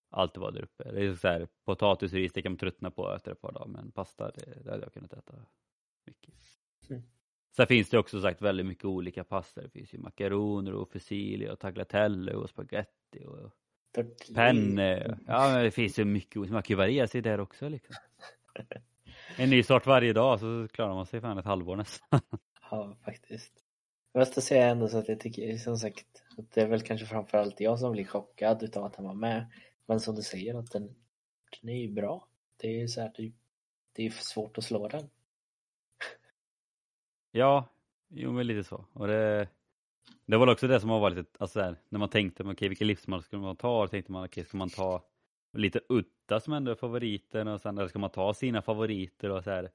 [0.10, 0.92] alltid vara där uppe.
[0.92, 3.68] Det är så här, potatis, ris, det kan man tröttna på efter ett par dagar
[3.68, 5.34] men pasta, det, det hade jag kunnat äta
[6.06, 6.34] mycket.
[6.90, 7.02] Mm.
[7.56, 9.62] Sen finns det också sagt väldigt mycket olika pastor.
[9.62, 13.52] Det finns ju makaroner och fusilli och tagliatelle och spaghetti och
[14.36, 15.20] penne.
[15.28, 17.96] Ja men det finns ju mycket, man kan ju variera sig där också liksom.
[19.38, 22.20] En ny sort varje dag så klarar man sig fan ett halvår nästan.
[22.72, 23.54] Ja, faktiskt.
[24.14, 26.06] Jag måste säga ändå så att jag tycker som sagt
[26.38, 29.52] att det är väl kanske framförallt jag som blir chockad utav att han var med.
[29.86, 30.96] Men som du säger att den,
[31.62, 32.28] den är ju bra.
[32.58, 33.32] Det är ju så här, det,
[33.94, 35.10] det är svårt att slå den.
[37.32, 37.70] Ja,
[38.08, 38.86] jo men lite så.
[38.94, 39.48] Och det,
[40.26, 42.86] det var också det som har varit lite, alltså här, när man tänkte, okej vilka
[42.86, 43.82] livsmedel ska man ta?
[43.82, 45.04] Då tänkte man, okej ska man ta
[45.54, 49.44] lite udda som ändå är favoriten och sen eller ska man ta sina favoriter och
[49.44, 49.72] så här.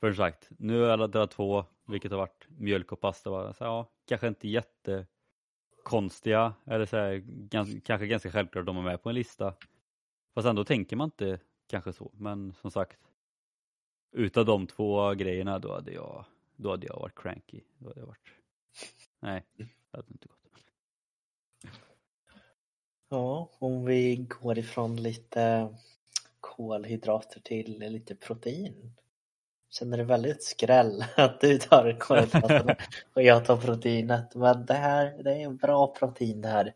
[0.00, 3.30] För som sagt, nu har alla dragit två, vilket har varit mjölk och pasta.
[3.30, 3.52] Bara.
[3.52, 9.02] Så, ja, kanske inte jättekonstiga eller så här, gans, kanske ganska självklart de är med
[9.02, 9.54] på en lista.
[10.34, 12.10] Fast ändå tänker man inte kanske så.
[12.14, 12.98] Men som sagt,
[14.12, 16.24] utav de två grejerna då hade jag,
[16.56, 17.60] då hade jag varit cranky.
[17.78, 18.32] Då hade jag varit...
[19.20, 20.45] Nej, det hade inte gått.
[23.08, 25.68] Ja, om vi går ifrån lite
[26.40, 28.92] kolhydrater till lite protein.
[29.70, 32.76] Känner det väldigt skräll att du tar kolhydraterna
[33.14, 34.34] och jag tar proteinet.
[34.34, 36.74] Men det här, det är bra protein det här.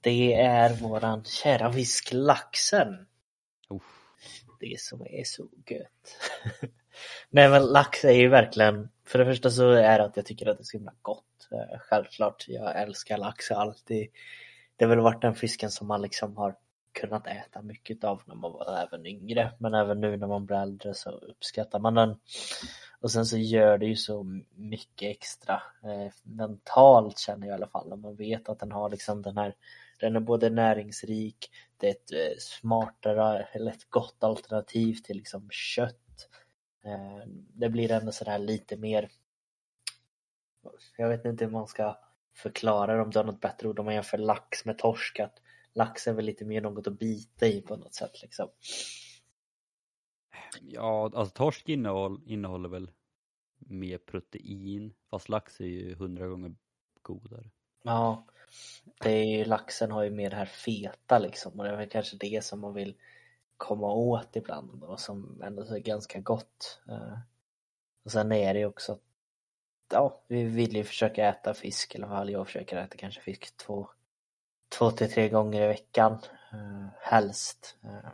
[0.00, 3.06] Det är våran kära fisk laxen.
[4.60, 6.18] Det som är så gött.
[7.30, 10.46] Nej men lax är ju verkligen, för det första så är det att jag tycker
[10.46, 11.48] att det är så himla gott.
[11.52, 14.08] Eh, Självklart, jag älskar lax alltid.
[14.76, 16.56] Det har väl varit den fisken som man liksom har
[16.92, 19.52] kunnat äta mycket av när man var även yngre.
[19.58, 22.18] Men även nu när man blir äldre så uppskattar man den.
[23.00, 27.68] Och sen så gör det ju så mycket extra eh, mentalt känner jag i alla
[27.68, 27.88] fall.
[27.88, 29.54] När man vet att den har liksom den här,
[30.00, 35.50] den är både näringsrik, det är ett eh, smartare eller ett gott alternativ till liksom
[35.50, 36.28] kött.
[36.84, 39.08] Eh, det blir ändå sådär lite mer
[40.96, 41.98] jag vet inte hur man ska
[42.36, 45.20] förklara det om du har något bättre ord om man jämför lax med torsk.
[45.20, 48.48] Att lax är väl lite mer något att bita i på något sätt liksom.
[50.60, 52.90] Ja, alltså torsk innehåll, innehåller väl
[53.58, 56.54] mer protein, fast lax är ju hundra gånger
[57.02, 57.50] godare.
[57.82, 58.26] Ja,
[59.00, 61.88] det är ju, laxen har ju mer det här feta liksom och det är väl
[61.88, 62.96] kanske det som man vill
[63.56, 66.80] komma åt ibland och som ändå är ganska gott.
[66.88, 67.18] Eh,
[68.04, 69.02] Och sen är det ju också att
[69.92, 72.30] ja, vi vill ju försöka äta fisk i alla fall.
[72.30, 73.88] Jag försöker äta kanske fisk två,
[74.78, 76.12] två till tre gånger i veckan.
[76.52, 77.76] eh, helst.
[77.84, 78.10] Eh,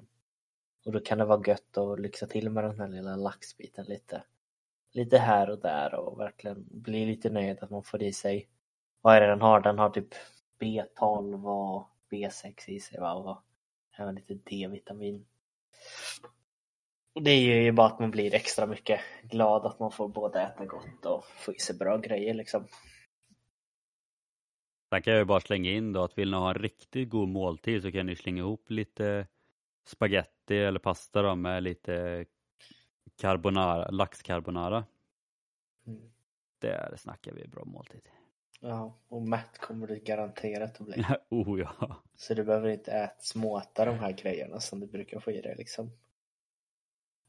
[0.85, 4.23] och då kan det vara gött att lyxa till med den här lilla laxbiten lite.
[4.93, 8.49] Lite här och där och verkligen bli lite nöjd att man får i sig.
[9.01, 9.61] Vad är det den har?
[9.61, 10.15] Den har typ
[10.61, 13.15] B12 och B6 i sig va?
[13.15, 13.43] Och
[13.97, 15.27] även lite D-vitamin.
[17.15, 20.65] Det gör ju bara att man blir extra mycket glad att man får både äta
[20.65, 22.67] gott och få i sig bra grejer liksom.
[24.93, 27.29] Sen kan jag ju bara slänga in då att vill ni ha en riktigt god
[27.29, 29.27] måltid så kan ni slänga ihop lite
[29.87, 32.25] spaghetti eller pasta då med lite
[33.21, 34.85] carbonara, laxcarbonara.
[35.87, 36.13] Mm.
[36.59, 38.09] Där snackar vi bra måltid.
[38.61, 41.05] Ja, och mätt kommer du garanterat att bli.
[41.29, 42.03] oh ja.
[42.15, 45.55] Så du behöver inte äta småta de här grejerna som du brukar få i dig
[45.59, 45.91] liksom.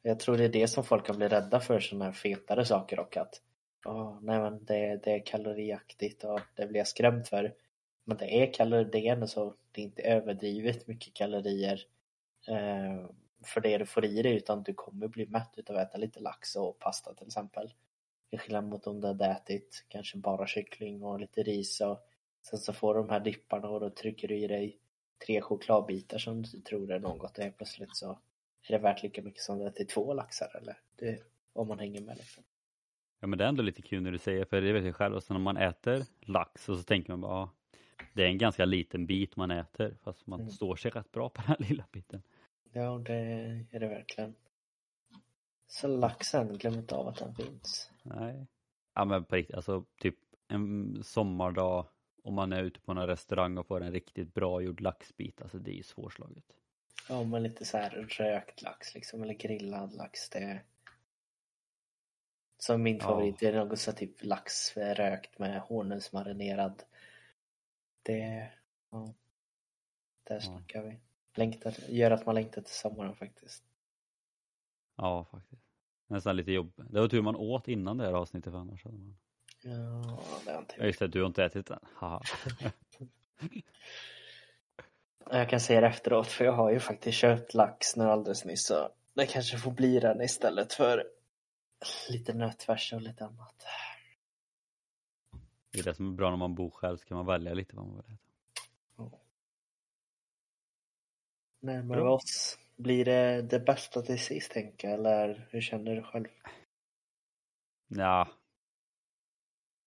[0.06, 3.00] Jag tror det är det som folk kan bli rädda för, sådana här fetare saker
[3.00, 3.42] och att
[3.86, 7.54] oh, nej men det, det är kaloriaktigt och det blir jag skrämd för.
[8.04, 11.82] Men det är kalorier, det är ändå så, det är inte överdrivet mycket kalorier
[12.48, 13.10] eh,
[13.46, 16.20] för det du får i dig utan du kommer bli mätt utav att äta lite
[16.20, 17.74] lax och pasta till exempel.
[18.32, 22.00] I skillnad mot om du hade ätit kanske bara kyckling och lite ris och
[22.50, 24.80] sen så får du de här dipparna och då trycker du i dig
[25.26, 28.20] tre chokladbitar som du tror är något och helt plötsligt så
[28.68, 30.78] är det värt lika mycket som det är till två laxar eller?
[30.96, 31.24] Det,
[31.54, 32.44] om man hänger med liksom.
[33.20, 35.16] Ja men det är ändå lite kul när du säger för det vet jag själv.
[35.16, 37.50] Och sen om man äter lax och så tänker man bara ja,
[38.14, 40.52] det är en ganska liten bit man äter fast man Mm.
[40.52, 42.24] står sig rätt bra på den här lilla biten.
[42.72, 43.16] Ja, det
[43.72, 44.36] är det verkligen.
[45.68, 47.92] Så laxen, glöm inte av att den finns.
[48.04, 48.48] Nej.
[48.94, 50.16] Ja men på riktigt, alltså typ
[50.48, 51.86] en sommardag
[52.24, 55.60] om man är ute på en restaurang och får en riktigt bra gjord laxbit, alltså
[55.60, 56.46] det är ju svårslaget.
[57.10, 60.30] Ja, men lite så här rökt lax liksom, eller grillad lax.
[60.30, 60.62] Det.
[62.58, 63.04] Som min Ja.
[63.04, 66.84] favorit, det är något så typ lax rökt med honungsmarinerad.
[68.04, 68.50] Det,
[68.92, 69.14] ja.
[70.24, 70.42] Där Ja.
[70.42, 71.00] snackar vi.
[71.36, 73.64] Längtar, gör att man längtar till sommaren faktiskt.
[74.96, 75.62] Ja, faktiskt.
[76.08, 76.74] Nästan lite jobb.
[76.90, 79.18] Det var tur man åt innan det här avsnittet för annars hade man...
[79.64, 81.80] Ja, det har inte Ja, just det, du har inte ätit än.
[85.34, 85.42] Haha.
[85.42, 88.66] Jag kan säga det efteråt för jag har ju faktiskt köpt lax nu alldeles nyss
[88.66, 91.04] så det kanske får bli den istället för
[92.10, 93.66] lite nötfärs och lite annat.
[95.72, 97.76] Det är det som är bra när man bor själv, så kan man välja lite
[97.76, 98.18] vad man vill äta.
[101.62, 102.14] Närmare Bra.
[102.14, 102.60] oss.
[102.76, 106.28] Blir det det bästa till sist tänker jag eller hur känner du själv?
[107.88, 108.28] Ja.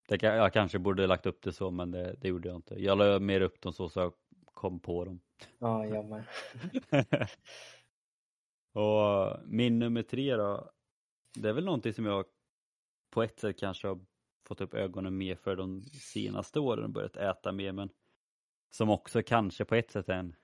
[0.09, 2.75] Det, kan- jag kanske borde lagt upp det så, men det, det gjorde jag inte.
[2.83, 4.13] Jag la mer upp dem så, så jag
[4.67, 5.21] kom på dem.
[5.59, 6.25] Ja, jag med.
[8.73, 10.71] och min nummer tre då,
[11.35, 12.25] det är väl någonting som jag
[13.11, 14.01] på ett sätt kanske har
[14.47, 17.91] fått upp ögonen mer för de senaste åren och börjat äta mer, men
[18.71, 20.35] som också kanske på ett sätt är en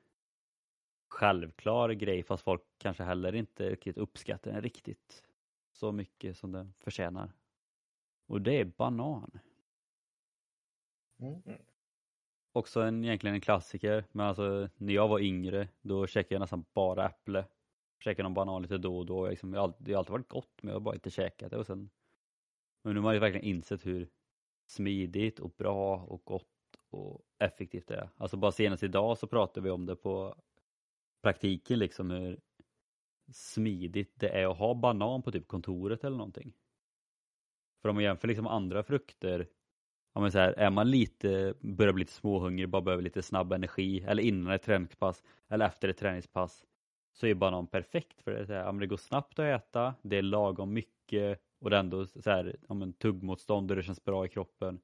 [1.09, 5.23] självklar grej, fast folk kanske heller inte riktigt uppskattar den riktigt
[5.73, 7.33] så mycket som den förtjänar.
[8.27, 9.31] Och det är banan.
[11.19, 11.43] Mm.
[12.53, 16.65] Också en, egentligen en klassiker, men alltså när jag var yngre då käkade jag nästan
[16.75, 17.45] bara äpple.
[18.05, 19.29] Käkade någon banan lite då och då.
[19.29, 21.57] Liksom, jag det har alltid varit gott men jag har bara inte käkat det.
[21.57, 21.91] Och sen,
[22.83, 24.09] men nu har man ju verkligen insett hur
[24.67, 26.49] smidigt och bra och gott
[26.91, 28.09] och effektivt det är.
[28.17, 30.37] Alltså bara senast idag så pratade vi om det på
[31.23, 32.41] praktiken liksom hur
[33.33, 36.53] smidigt det är att ha banan på typ kontoret eller någonting.
[37.83, 39.49] För om man jämför liksom andra frukter
[40.13, 43.53] ja, men så här, är man lite, börjar bli lite småhungrig, bara behöver lite snabb
[43.53, 46.65] energi eller innan ett träningspass eller efter ett träningspass
[47.13, 49.95] så är banan perfekt för det, så här, ja, men det går snabbt att äta,
[50.03, 53.83] det är lagom mycket och det är ändå så här, ja, men tuggmotstånd och det
[53.83, 54.81] känns bra i kroppen.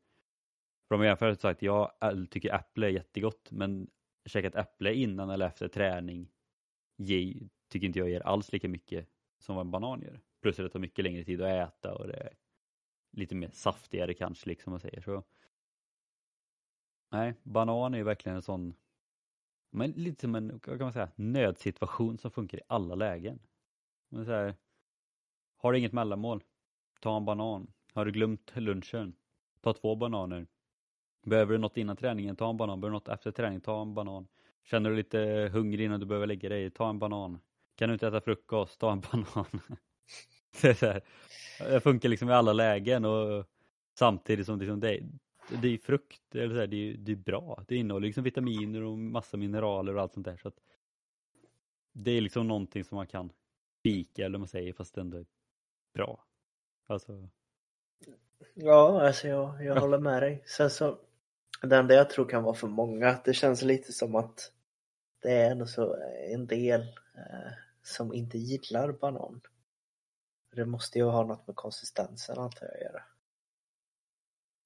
[0.89, 1.91] För om jag jämför så sagt, jag
[2.31, 3.91] tycker äpple är jättegott men
[4.27, 6.29] käka ett äpple innan eller efter träning
[6.97, 10.21] ge, tycker inte jag ger alls lika mycket som vad en banan gör.
[10.43, 12.29] Plus att det tar mycket längre tid att äta och det
[13.19, 15.23] lite mer saftigare kanske liksom man säger så.
[17.11, 18.75] Nej, banan är ju verkligen en sån
[19.71, 23.39] men lite som en, vad kan man säga, nödsituation som funkar i alla lägen.
[24.09, 24.55] Men så här,
[25.57, 26.45] har du inget mellanmål?
[27.01, 27.73] Ta en banan.
[27.93, 29.17] Har du glömt lunchen?
[29.61, 30.47] Ta två bananer.
[31.27, 32.37] Behöver du något innan träningen?
[32.37, 32.81] Ta en banan.
[32.81, 33.61] Behöver du något efter träning?
[33.61, 34.29] Ta en banan.
[34.65, 36.71] Känner du lite hungrig innan du behöver lägga dig?
[36.71, 37.41] Ta en banan.
[37.75, 38.81] Kan du inte äta frukost?
[38.81, 39.61] Ta en banan.
[40.63, 41.01] det, är så här,
[41.59, 43.45] det funkar liksom i alla lägen och
[43.99, 45.01] samtidigt som liksom det,
[45.63, 47.65] det är frukt, eller så här, det, är, det är bra.
[47.69, 50.37] Det innehåller liksom vitaminer och massa mineraler och allt sånt där.
[50.37, 50.61] Så att
[51.93, 53.33] det är liksom någonting som man kan
[53.83, 55.27] fika eller man säger fast det ändå är
[55.95, 56.25] bra.
[56.87, 57.29] Alltså,
[58.55, 60.43] Ja, alltså jag, jag håller med dig.
[60.47, 60.99] Sen så,
[61.63, 64.53] det enda jag tror kan vara för många, det känns lite som att
[65.23, 65.97] det är ändå så
[66.33, 66.81] en del
[67.15, 69.41] eh, som inte gillar banan.
[70.51, 73.03] Det måste ju ha något med konsistensen antar jag att göra.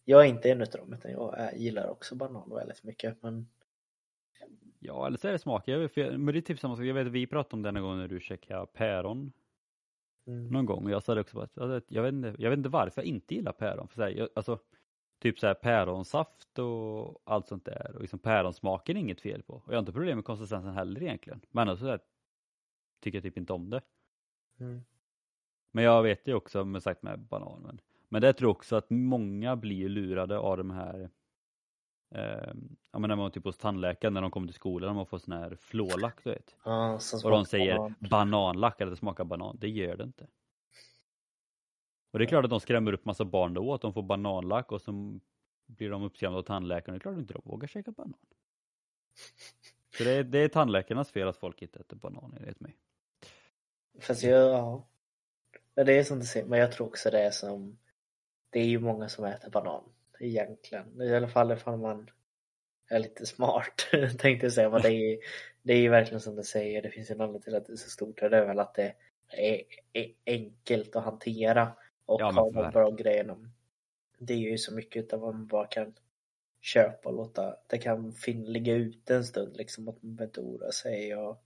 [0.04, 3.48] Jag är inte en utav dem utan jag gillar också banan väldigt mycket men
[4.78, 5.74] ja, eller så är det smaken.
[5.74, 6.84] Jag vet, men det är typ samma sak.
[6.84, 9.32] Jag vet att vi pratade om det en gång när du käkade päron
[10.26, 12.56] mm, någon gång och jag sa det också bara, alltså, jag, vet inte, jag vet
[12.56, 13.88] inte varför jag inte gillar päron.
[13.88, 14.58] För så här, jag, alltså,
[15.22, 19.54] typ så här päronsaft och allt sånt där och liksom päronsmaken är inget fel på.
[19.54, 21.40] Och jag har inte problem med konsistensen heller egentligen.
[21.50, 22.00] Men ändå så där,
[23.00, 23.82] tycker jag typ inte om det.
[24.60, 24.84] mm,
[25.72, 27.80] Men jag vet ju också med sagt med bananen.
[28.08, 31.11] Men det tror jag också att många blir lurade av de här
[32.14, 32.52] eh,
[32.92, 35.06] ja men när man var typ hos tandläkaren när de kommer till skolan och man
[35.06, 36.56] får sån här flålack du vet.
[36.64, 37.94] ja, Och de säger banan.
[38.00, 39.56] bananlack eller det smakar banan.
[39.61, 40.26] Det gör det inte.
[42.12, 44.72] Och det är klart att de skrämmer upp massa barn då att de får bananlack
[44.72, 45.20] och så
[45.66, 46.94] blir de uppskrämda av tandläkaren.
[46.94, 48.18] Det är klart att inte de vågar käka banan.
[49.98, 52.76] Så det är, det är tandläkarnas fel att folk inte äter banan enligt mig.
[54.00, 54.88] Fast jag, ja.
[55.74, 57.78] Men det är som du säger, men jag tror också det är som
[58.50, 59.85] Det är ju många som äter banan
[60.20, 61.02] egentligen.
[61.02, 62.11] I alla fall ifall man
[62.88, 64.70] är lite smart tänkte jag säga.
[64.70, 65.18] Men det är,
[65.62, 67.76] det är ju verkligen som du säger, det finns en anledning till att det är
[67.76, 68.94] så stort det är väl att det
[69.28, 71.72] är, är enkelt att hantera
[72.06, 73.50] och Ja, ha de bra grejerna.
[74.18, 75.94] Det är ju så mycket av vad man bara kan
[76.61, 80.40] köpa och låta, det kan fin- ligga ute en stund liksom att man behöver inte
[80.40, 81.44] oroa sig och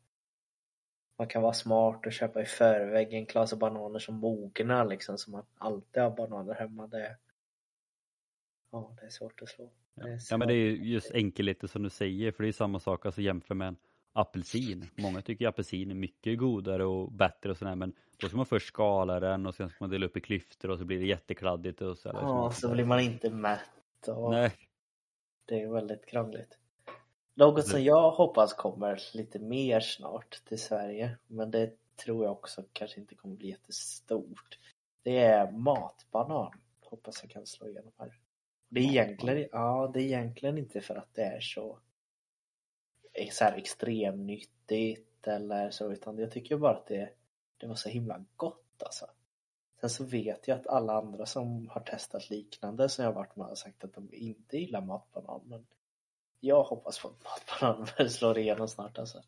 [1.18, 5.30] man kan vara smart och köpa i förväg en klase bananer som mognar liksom så
[5.30, 6.86] man alltid har bananer hemma.
[6.86, 7.16] Det,
[8.72, 9.70] ja, det är svårt att slå.
[10.30, 13.20] Ja men det är just enkelheten som du säger för det är samma sak alltså
[13.20, 13.76] jämför med en
[14.12, 14.88] apelsin.
[14.94, 18.68] Många tycker apelsin är mycket godare och bättre och sådär men då ska man först
[18.68, 21.80] skala den och sen ska man dela upp i klyftor och så blir det jättekladdigt
[21.80, 22.08] och så.
[22.08, 24.52] Ja, så blir man inte mätt och Nej,
[25.44, 26.58] det är väldigt krångligt.
[27.38, 32.64] Något som jag hoppas kommer lite mer snart till Sverige, men det tror jag också
[32.72, 34.58] kanske inte kommer bli jättestort.
[35.02, 36.52] Det är matbanan.
[36.80, 38.18] Hoppas jag kan slå igenom här.
[38.68, 41.78] Det är egentligen, ja, det är egentligen inte för att det är så,
[43.32, 47.10] så här extremnyttigt eller så, utan jag tycker bara att det,
[47.56, 49.06] det var så himla gott alltså.
[49.80, 53.46] Sen så vet jag att alla andra som har testat liknande som jag varit med
[53.46, 55.66] har sagt att de inte gillar matbanan, men
[56.46, 57.24] jag hoppas på att
[57.60, 59.22] matbanan slår igenom snart alltså.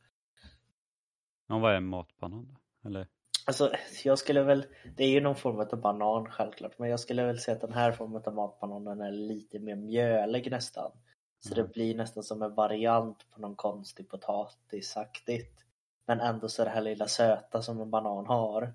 [1.46, 2.48] Ja, vad är matbanan
[2.82, 2.88] då?
[2.88, 3.08] Eller?
[3.46, 3.72] Alltså,
[4.04, 7.38] jag skulle väl, det är ju någon form av banan självklart, men jag skulle väl
[7.38, 10.92] säga att den här formen av matbananen är lite mer mjölig nästan.
[11.40, 11.66] Så Mm.
[11.66, 15.64] det blir nästan som en variant på någon konstig potatisaktigt.
[16.06, 18.74] Men ändå så det här lilla söta som en banan har.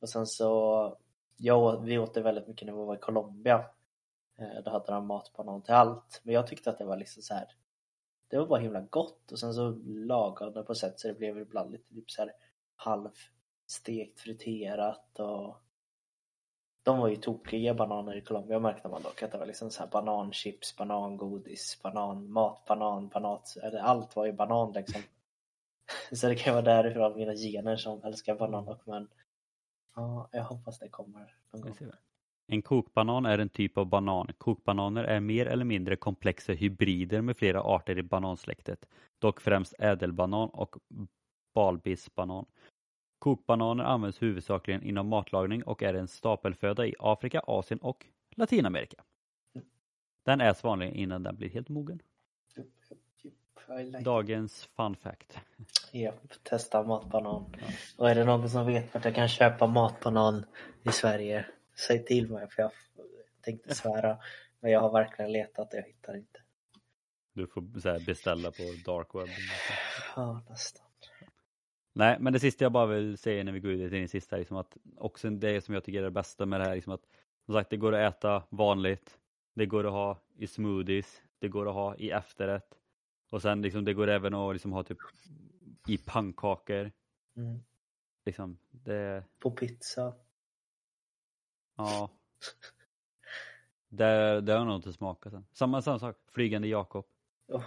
[0.00, 0.96] Och sen så,
[1.36, 3.64] jag, vi åt det väldigt mycket när vi var i Colombia.
[4.38, 6.20] Eh, Då hade de matbanan till allt.
[6.24, 7.46] Men jag tyckte att det var liksom så här.
[8.28, 11.38] Det var bara himla gott och sen så lagade de på sätt så det blev
[11.38, 12.32] ibland lite typ så här
[12.76, 15.56] halvstekt friterat och
[16.82, 19.82] de var ju tokiga bananer i Colombia märkte man dock att det var liksom så
[19.82, 25.02] här bananchips, banangodis, banan, matbanan, banat, allt var ju banan liksom.
[26.12, 29.08] Så det kan vara därifrån mina gener som älskar banan och men
[29.94, 31.90] ja, jag hoppas det kommer någon gång.
[32.46, 34.32] En kokbanan är en typ av banan.
[34.38, 40.48] Kokbananer är mer eller mindre komplexa hybrider med flera arter i banansläktet, dock främst ädelbanan
[40.48, 40.76] och
[41.54, 42.46] balbisbanan.
[43.18, 48.06] Kokbananer används huvudsakligen inom matlagning och är en stapelföda i Afrika, Asien och
[48.36, 48.96] Latinamerika.
[50.24, 52.02] Den äts vanligen innan den blir helt mogen.
[53.68, 55.38] Like Dagens fun fact.
[55.92, 57.44] Ja, testa matbanan.
[57.52, 57.66] Ja.
[57.98, 60.44] Och är det någon som vet vart jag kan köpa matbanan
[60.82, 61.46] i Sverige,
[61.78, 62.72] säg till mig för jag
[63.40, 64.18] tänkte svära.
[64.60, 66.40] Men jag har verkligen letat och jag hittar inte.
[67.32, 67.60] Du får
[68.06, 69.28] beställa på dark web.
[70.16, 70.86] Ja, nästan.
[71.92, 74.36] Nej, men det sista jag bara vill säga när vi går vidare till din sista,
[74.36, 77.06] liksom att också det som jag tycker är det bästa med det här, liksom att
[77.44, 79.18] som sagt, det går att äta vanligt,
[79.54, 82.78] det går att ha i smoothies, det går att ha i efterrätt
[83.30, 84.98] och sen liksom, det går även att liksom ha typ
[85.88, 86.92] i pannkakor.
[87.36, 87.58] Mm.
[88.24, 90.14] Liksom, det, På pizza.
[91.76, 92.10] Ja.
[93.88, 95.46] Det, det har nog inte smakat sen.
[95.52, 97.06] Samma, samma sak, Flygande Jakob.
[97.48, 97.64] Oh,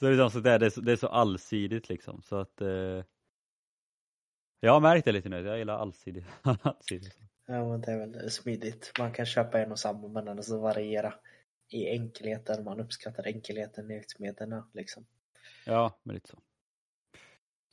[0.00, 2.60] Så det är, så där, det, är så, det är så allsidigt liksom så att
[2.60, 3.04] eh,
[4.60, 6.26] Jag har märkt det lite nu, jag gillar allsidigt.
[6.42, 7.18] allsidigt.
[7.46, 8.92] ja, men det är väl smidigt.
[8.98, 11.14] Man kan köpa en och samma men så variera
[11.68, 12.64] i enkelheten.
[12.64, 15.06] Man uppskattar enkelheten i utmedlen liksom.
[15.66, 16.38] Ja, men lite så.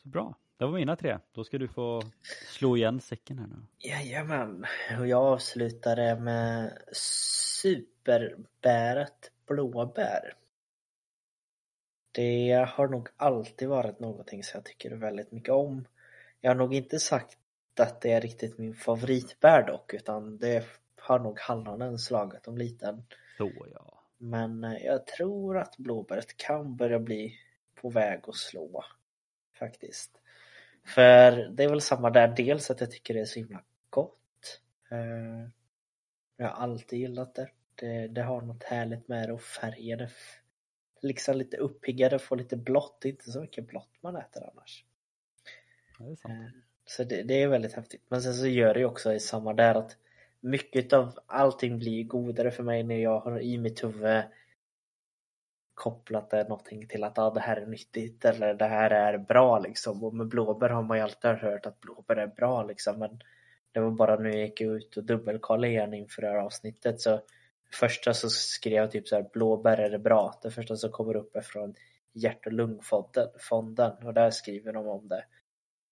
[0.01, 1.19] Så bra, det var mina tre.
[1.31, 2.01] Då ska du få
[2.47, 3.55] slå igen säcken här nu.
[3.79, 4.65] Jajamän,
[4.99, 6.77] och jag avslutade med
[7.61, 10.33] superbäret blåbär.
[12.11, 15.87] Det har nog alltid varit någonting som jag tycker väldigt mycket om.
[16.41, 17.37] Jag har nog inte sagt
[17.79, 20.65] att det är riktigt min favoritbär dock, utan det
[20.95, 23.03] har nog hallonen slagit om liten.
[23.37, 24.03] Så ja.
[24.17, 27.35] Men eh, jag tror att blåbäret kan börja bli
[27.75, 28.83] på väg att slå.
[29.59, 30.21] Faktiskt.
[30.87, 34.61] För det är väl samma där, dels att jag tycker det är så himla gott.
[34.91, 35.49] Eh,
[36.37, 37.49] Jag har alltid gillat det.
[37.75, 40.09] Det, det har något härligt med det och färgen är
[41.01, 42.97] liksom lite uppiggare, får lite blått.
[43.01, 44.85] Det är inte så mycket blått man äter annars.
[45.99, 46.29] Det.
[46.29, 46.47] Eh,
[46.85, 48.03] Så det, det är väldigt häftigt.
[48.09, 49.97] Men sen så gör det ju också i samma där att
[50.39, 54.23] mycket av allting blir godare för mig när jag har i mitt huvud
[55.77, 59.59] kopplat det någonting till att ah, det här är nyttigt eller det här är bra
[59.59, 60.03] liksom.
[60.03, 62.99] Och med blåbär har man ju alltid hört att blåbär är bra liksom.
[62.99, 63.19] Men
[63.71, 67.21] det var bara nu jag gick ut och dubbelkollade igen inför det här avsnittet så
[67.73, 70.39] första så skrev jag typ så här blåbär är det bra.
[70.43, 71.75] Det första som kommer upp är från
[72.13, 75.23] hjärt och lungfonden och där skriver de om det.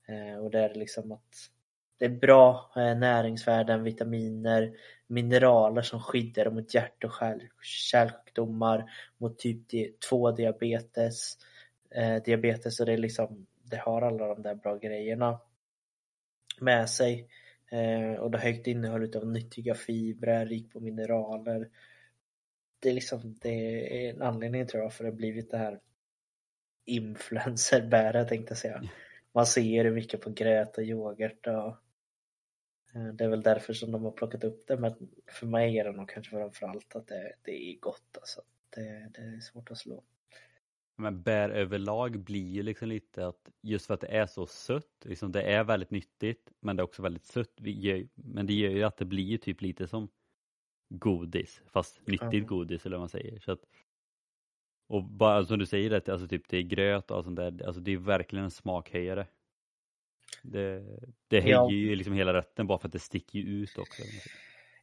[0.08, 1.50] Eh, och det är liksom att
[1.98, 4.78] det är bra eh, näringsvärden, vitaminer,
[5.08, 11.38] mineraler som skyddar mot hjärt och kärl- kärlsjukdomar, mot typ 2 diabetes,
[11.96, 15.40] eh, diabetes och det är liksom, det har alla de där bra grejerna
[16.60, 17.28] med sig.
[17.72, 21.70] Eh, och det har högt innehåll av nyttiga fibrer, rik på mineraler.
[22.80, 23.50] Det är liksom, det
[24.08, 25.80] är en anledning tror jag för det har blivit det här
[26.86, 28.84] influencerbäret tänkte jag säga.
[29.34, 31.78] Man ser det mycket på gröt och yoghurt och
[33.00, 34.94] det är väl därför som de har plockat upp det men
[35.28, 38.42] för mig är det nog kanske framförallt att det, det är gott alltså.
[38.70, 40.04] Det, det är svårt att slå.
[40.98, 45.06] Men bär överlag blir ju liksom lite att just för att det är så sött,
[45.06, 47.54] liksom det är väldigt nyttigt men det är också väldigt sött.
[48.16, 50.10] Men det gör ju att det blir typ lite som
[50.90, 52.40] godis, fast nyttigt Ja.
[52.48, 53.40] godis eller vad man säger.
[53.40, 53.60] Så att
[54.88, 57.82] Och bara som du säger, det, alltså typ det är gröt och sånt där, alltså
[57.82, 59.28] det är verkligen en smakhöjare.
[60.52, 60.84] Det,
[61.28, 61.72] det höjer Ja.
[61.72, 64.02] ju liksom hela rätten bara för att det sticker ut också.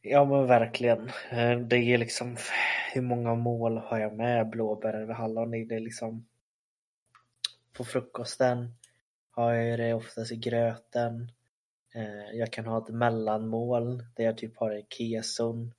[0.01, 1.07] Ja men verkligen.
[1.31, 2.37] Eh, Det är liksom
[2.93, 5.65] hur många mål har jag med blåbär eller hallon i?
[5.65, 6.25] Det är liksom
[7.73, 8.73] på frukosten
[9.31, 11.31] har jag det oftast i gröten.
[11.95, 15.73] Eh, Jag kan ha ett mellanmål där jag typ har det i keson.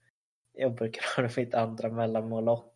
[0.53, 2.74] Jag brukar ha det mitt andra mellanmål och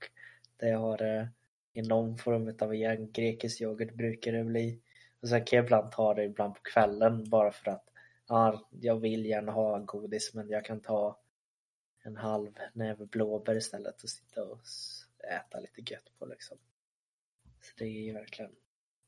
[0.56, 1.28] där jag har det
[1.72, 3.12] i någon form av igen.
[3.12, 4.80] Grekisk yoghurt brukar det bli.
[5.22, 7.84] Och sen kan jag ibland ta det ibland på kvällen bara för att
[8.28, 11.18] ja, jag vill gärna ha godis men jag kan ta
[12.04, 14.60] en halv näve blåbär istället och sitta och
[15.30, 16.58] äta lite gött på liksom.
[17.60, 18.50] Så det är ju verkligen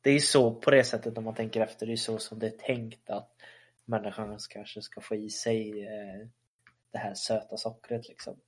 [0.01, 2.39] Det är ju så på det sättet när man tänker efter, det är så som
[2.39, 3.37] det är tänkt att
[3.85, 6.29] människan kanske ska få i sig eh,
[6.91, 8.41] det här söta sockret liksom.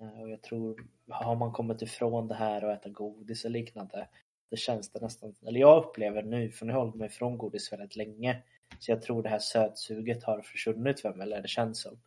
[0.00, 4.08] Eh, och jag tror, har man kommit ifrån det här och äta godis och liknande
[4.50, 7.38] det känns det nästan, eller jag upplever nu, för nu har jag hållit mig ifrån
[7.38, 8.42] godis väldigt länge
[8.78, 12.00] så jag tror det här sötsuget har försvunnit för mig, eller det känns som.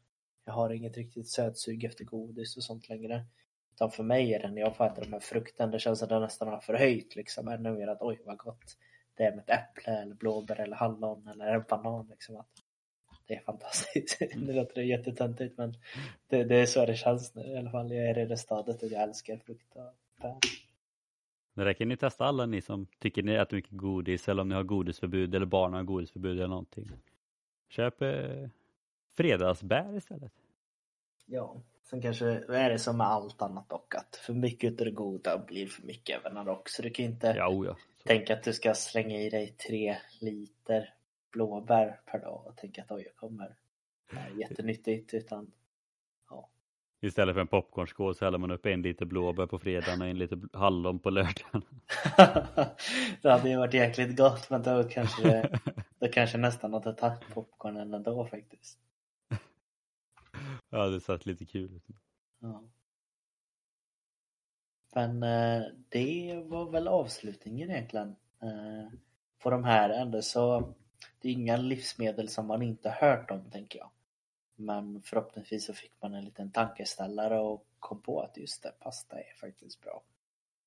[0.46, 3.26] Jag har inget riktigt sötsug efter godis och sånt längre.
[3.76, 6.06] Utan för mig är det när jag får äta de här frukten, det känns som
[6.06, 7.48] att det nästan har förhöjt liksom.
[7.48, 8.78] Ännu mer att oj vad gott
[9.18, 12.38] det är med ett äpple eller blåbär eller hallon eller en banan liksom.
[12.38, 12.50] Att
[13.28, 14.20] det är fantastiskt.
[14.20, 15.78] Det låter jättetöntigt men
[16.28, 17.92] det, det är så det känns nu i alla fall.
[17.92, 19.82] Jag är i det stadiet att jag älskar frukt och
[20.22, 20.36] bär.
[21.54, 24.50] Men det kan ni testa alla ni som tycker ni äter mycket godis eller om
[24.50, 26.92] ni har godisförbud eller barn har godisförbud eller någonting.
[27.70, 28.50] Köp eh,
[29.18, 30.32] fredagsbär istället.
[31.26, 34.92] Ja, sen kanske är det som med allt annat dock att för mycket av det
[34.92, 36.82] goda blir för mycket även det också.
[36.82, 37.78] Du kan ju inte Ja, ja.
[37.98, 38.08] Så.
[38.08, 40.94] tänka att du ska slänga i dig tre liter
[41.32, 43.56] blåbär per dag och tänka att oj, jag kommer.
[44.12, 45.52] Det är jättenyttigt utan
[47.04, 50.18] Istället för en popcornskål så häller man upp en liter blåbär på fredagen och en
[50.18, 51.62] liter hallon på lördagen.
[53.22, 55.60] det hade ju varit jäkligt gott men då kanske det,
[56.00, 58.80] då kanske nästan hade tagit popcornen ändå faktiskt.
[60.70, 61.84] ja, det satt lite kul ut.
[62.40, 62.64] Ja.
[64.96, 68.16] Men eh, det var väl avslutningen egentligen.
[68.42, 69.00] Eh,
[69.40, 70.74] på de här ändå så
[71.22, 73.90] det är inga livsmedel som man inte hört om tänker jag.
[74.56, 79.20] Men förhoppningsvis så fick man en liten tankeställare och kom på att just det, pasta
[79.20, 80.02] är faktiskt bra.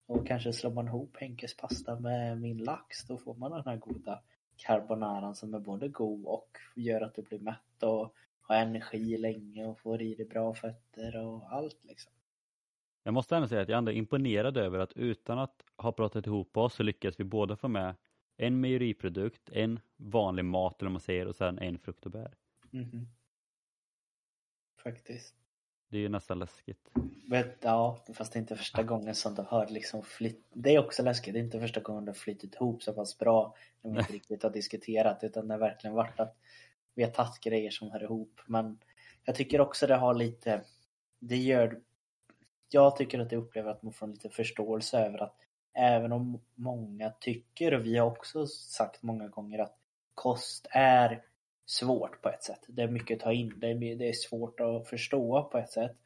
[0.07, 3.77] Och kanske slår man ihop Henkes pasta med min lax då får man den här
[3.77, 4.23] goda
[4.57, 9.67] carbonaran som är både god och gör att du blir mätt och har energi länge
[9.67, 12.13] och får i dig bra fötter och allt liksom.
[13.03, 16.27] Jag måste ändå säga att jag ändå är imponerad över att utan att ha pratat
[16.27, 17.95] ihop oss så lyckas vi båda få med
[18.37, 22.35] en mejeriprodukt, en vanlig mat eller man säger och sen en frukt och bär.
[22.71, 23.07] Mhm.
[24.87, 25.35] Faktiskt.
[25.91, 26.89] Det är ju nästan läskigt.
[27.31, 30.47] Vet, ja, fast det är inte första gången som det har liksom flytt...
[30.53, 33.19] Det är också läskigt, det är inte första gången det har flyttit ihop så pass
[33.19, 36.37] bra när vi inte riktigt har diskuterat utan det har verkligen varit att
[36.95, 38.41] vi har tagit grejer som hör ihop.
[38.47, 38.79] Men
[39.25, 40.65] jag tycker också det har lite...
[41.19, 41.81] Det gör...
[42.69, 45.37] Jag tycker att jag upplever att man får lite förståelse över att
[45.75, 49.79] även om många tycker, och vi har också sagt många gånger att
[50.15, 51.23] kost är
[51.67, 52.65] svårt på ett sätt.
[52.69, 55.71] Det är mycket att ta in, det är, det är svårt att förstå på ett
[55.71, 55.97] sätt.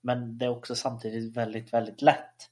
[0.00, 2.50] Men det är också samtidigt väldigt, väldigt lätt.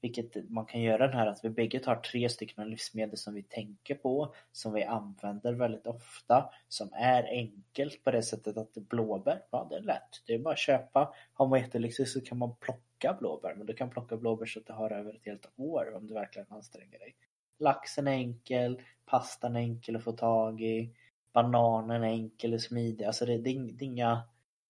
[0.00, 3.42] Vilket man kan göra den här att vi bägge tar tre stycken livsmedel som vi
[3.42, 9.42] tänker på, som vi använder väldigt ofta, som är enkelt på det sättet att blåbär,
[9.50, 10.22] ja det är lätt.
[10.26, 11.14] Det är bara att köpa.
[11.32, 14.66] Har man jättelyxigt så kan man plocka blåbär, men du kan plocka blåbär så att
[14.66, 17.14] du har över ett helt år om du verkligen anstränger dig.
[17.58, 20.94] Laxen är enkel, pastan är enkel att få tag i,
[21.32, 23.04] bananen är enkel och smidig.
[23.04, 24.22] Alltså det, det, det är inga,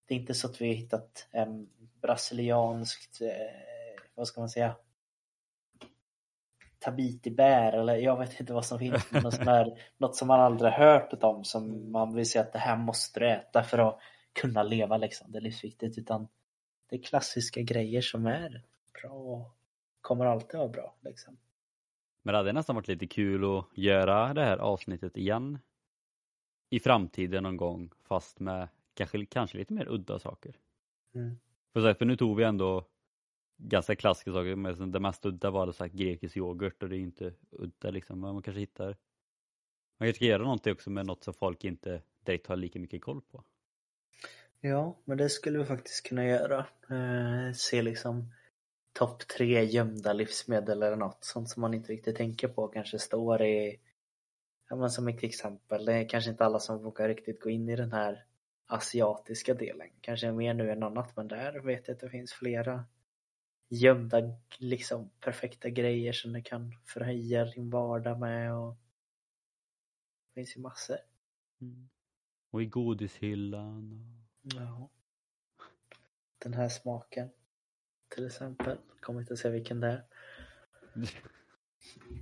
[0.06, 1.68] det är inte så att vi har hittat en
[2.00, 4.76] brasilianskt, eh, vad ska man säga,
[6.78, 9.10] tabitibär eller jag vet inte vad som finns.
[9.10, 12.58] Men något, här, något som man aldrig hört om som man vill säga att det
[12.58, 13.98] här måste du äta för att
[14.32, 15.32] kunna leva liksom.
[15.32, 15.98] Det är livsviktigt.
[15.98, 16.28] Utan
[16.90, 18.62] det är klassiska grejer som är
[19.02, 19.52] bra
[20.02, 21.36] kommer alltid vara bra liksom.
[22.22, 25.58] Men det hade nästan varit lite kul att göra det här avsnittet igen
[26.72, 30.56] i framtiden någon gång fast med kanske, kanske lite mer udda saker.
[31.14, 31.38] Mm.
[31.72, 32.86] För, så här, för nu tog vi ändå
[33.56, 37.00] ganska klassiska saker, men det mest udda var det sagt grekisk yoghurt och det är
[37.00, 38.86] inte udda liksom, men man kanske hittar
[39.98, 43.02] man kanske ska göra någonting också med något som folk inte direkt har lika mycket
[43.02, 43.44] koll på.
[44.60, 46.66] Ja, men det skulle vi faktiskt kunna göra.
[46.90, 48.32] Eh, se liksom
[48.92, 53.42] topp tre gömda livsmedel eller något sånt som man inte riktigt tänker på kanske står
[53.42, 53.80] i
[54.72, 57.68] Ja men som ett exempel, det är kanske inte alla som vågar riktigt gå in
[57.68, 58.24] i den här
[58.66, 59.88] asiatiska delen.
[60.00, 62.84] Kanske mer nu än annat men där vet jag att det finns flera
[63.68, 64.18] gömda
[64.58, 68.76] liksom perfekta grejer som du kan förhöja din vardag med och
[70.28, 70.98] det finns ju massor.
[71.60, 71.88] Mm.
[72.50, 74.06] Och i godishyllan.
[74.42, 74.88] Ja.
[76.38, 77.30] Den här smaken
[78.08, 78.78] till exempel.
[79.00, 80.04] Kommer inte att säga vilken det är.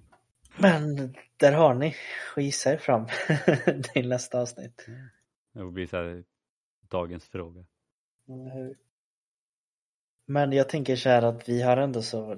[0.62, 1.94] Men där har ni
[2.36, 3.06] och gissa er fram
[3.82, 4.86] till nästa avsnitt.
[5.52, 6.24] Det blir så här
[6.90, 7.64] dagens fråga.
[8.26, 8.76] Hur?
[10.26, 12.36] Men jag tänker så här att vi har ändå så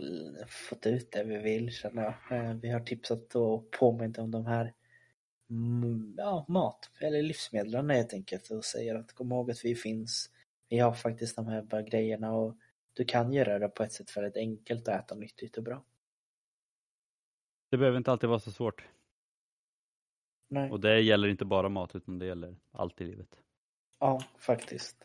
[0.49, 2.39] fått ut det vi vill känner jag.
[2.39, 4.73] Eh, Vi har tipsat och påmint om de här
[5.51, 10.31] mm, ja, mat eller livsmedlen helt enkelt och säger att kom ihåg att vi finns.
[10.69, 12.57] Vi har faktiskt de här bara grejerna och
[12.93, 15.85] du kan göra det på ett sätt väldigt enkelt och äta nyttigt och bra.
[17.73, 18.85] Det behöver inte alltid vara så svårt.
[20.49, 20.71] Nej.
[20.71, 23.29] Och det gäller inte bara mat utan det gäller allt i livet.
[24.01, 24.97] Ja, faktiskt.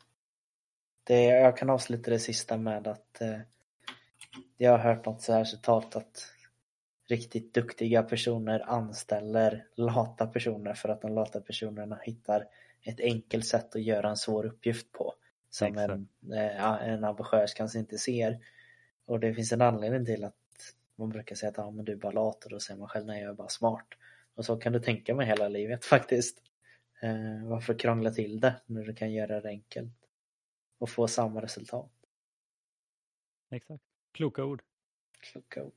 [1.04, 3.40] Det, jag kan avsluta det sista med att eh,
[4.58, 6.34] jag har hört något så här citat att
[7.10, 12.46] riktigt duktiga personer anställer lata personer för att de lata personerna hittar
[12.82, 15.14] ett enkelt sätt att göra en svår uppgift på.
[15.50, 18.40] Som en, eh, en ambitiös kanske inte ser.
[19.06, 20.47] Och det finns en anledning till att
[20.98, 23.06] man brukar säga att ja, men du är bara lat och då säger man själv
[23.06, 23.88] nej jag är bara smart.
[24.36, 26.42] Och så kan du tänka med hela livet faktiskt.
[27.02, 29.94] Eh, varför krångla till det när du kan göra det enkelt
[30.78, 31.92] och få samma resultat?
[33.52, 33.84] Exakt.
[34.12, 34.62] Kloka ord.
[35.20, 35.74] Kloka ord.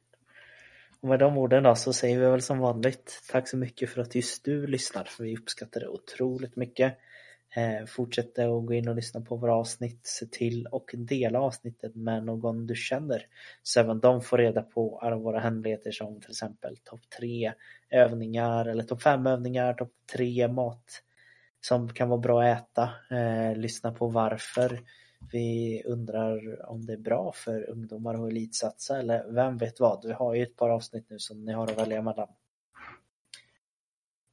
[1.00, 4.00] Och med de orden då så säger vi väl som vanligt tack så mycket för
[4.00, 6.98] att just du lyssnar för vi uppskattar det otroligt mycket.
[7.57, 10.07] Eh, Fortsätt att gå in och lyssna på våra avsnitt.
[10.07, 13.26] Se till och dela avsnittet med någon du känner.
[13.62, 17.53] Så även de får reda på alla våra hemligheter som till exempel topp tre
[17.90, 21.03] övningar eller topp fem övningar, topp tre mat
[21.61, 22.90] som kan vara bra att äta.
[23.11, 24.80] Eh, lyssna på varför
[25.32, 30.05] vi undrar om det är bra för ungdomar att elitsatsa eller vem vet vad.
[30.05, 32.28] Vi har ju ett par avsnitt nu som ni har att välja mellan.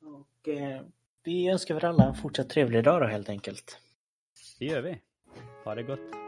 [0.02, 0.82] Och eh,
[1.28, 3.78] vi önskar väl alla en fortsatt trevlig dag då helt enkelt.
[4.60, 4.98] Det gör vi.
[5.66, 6.27] Ha det gott.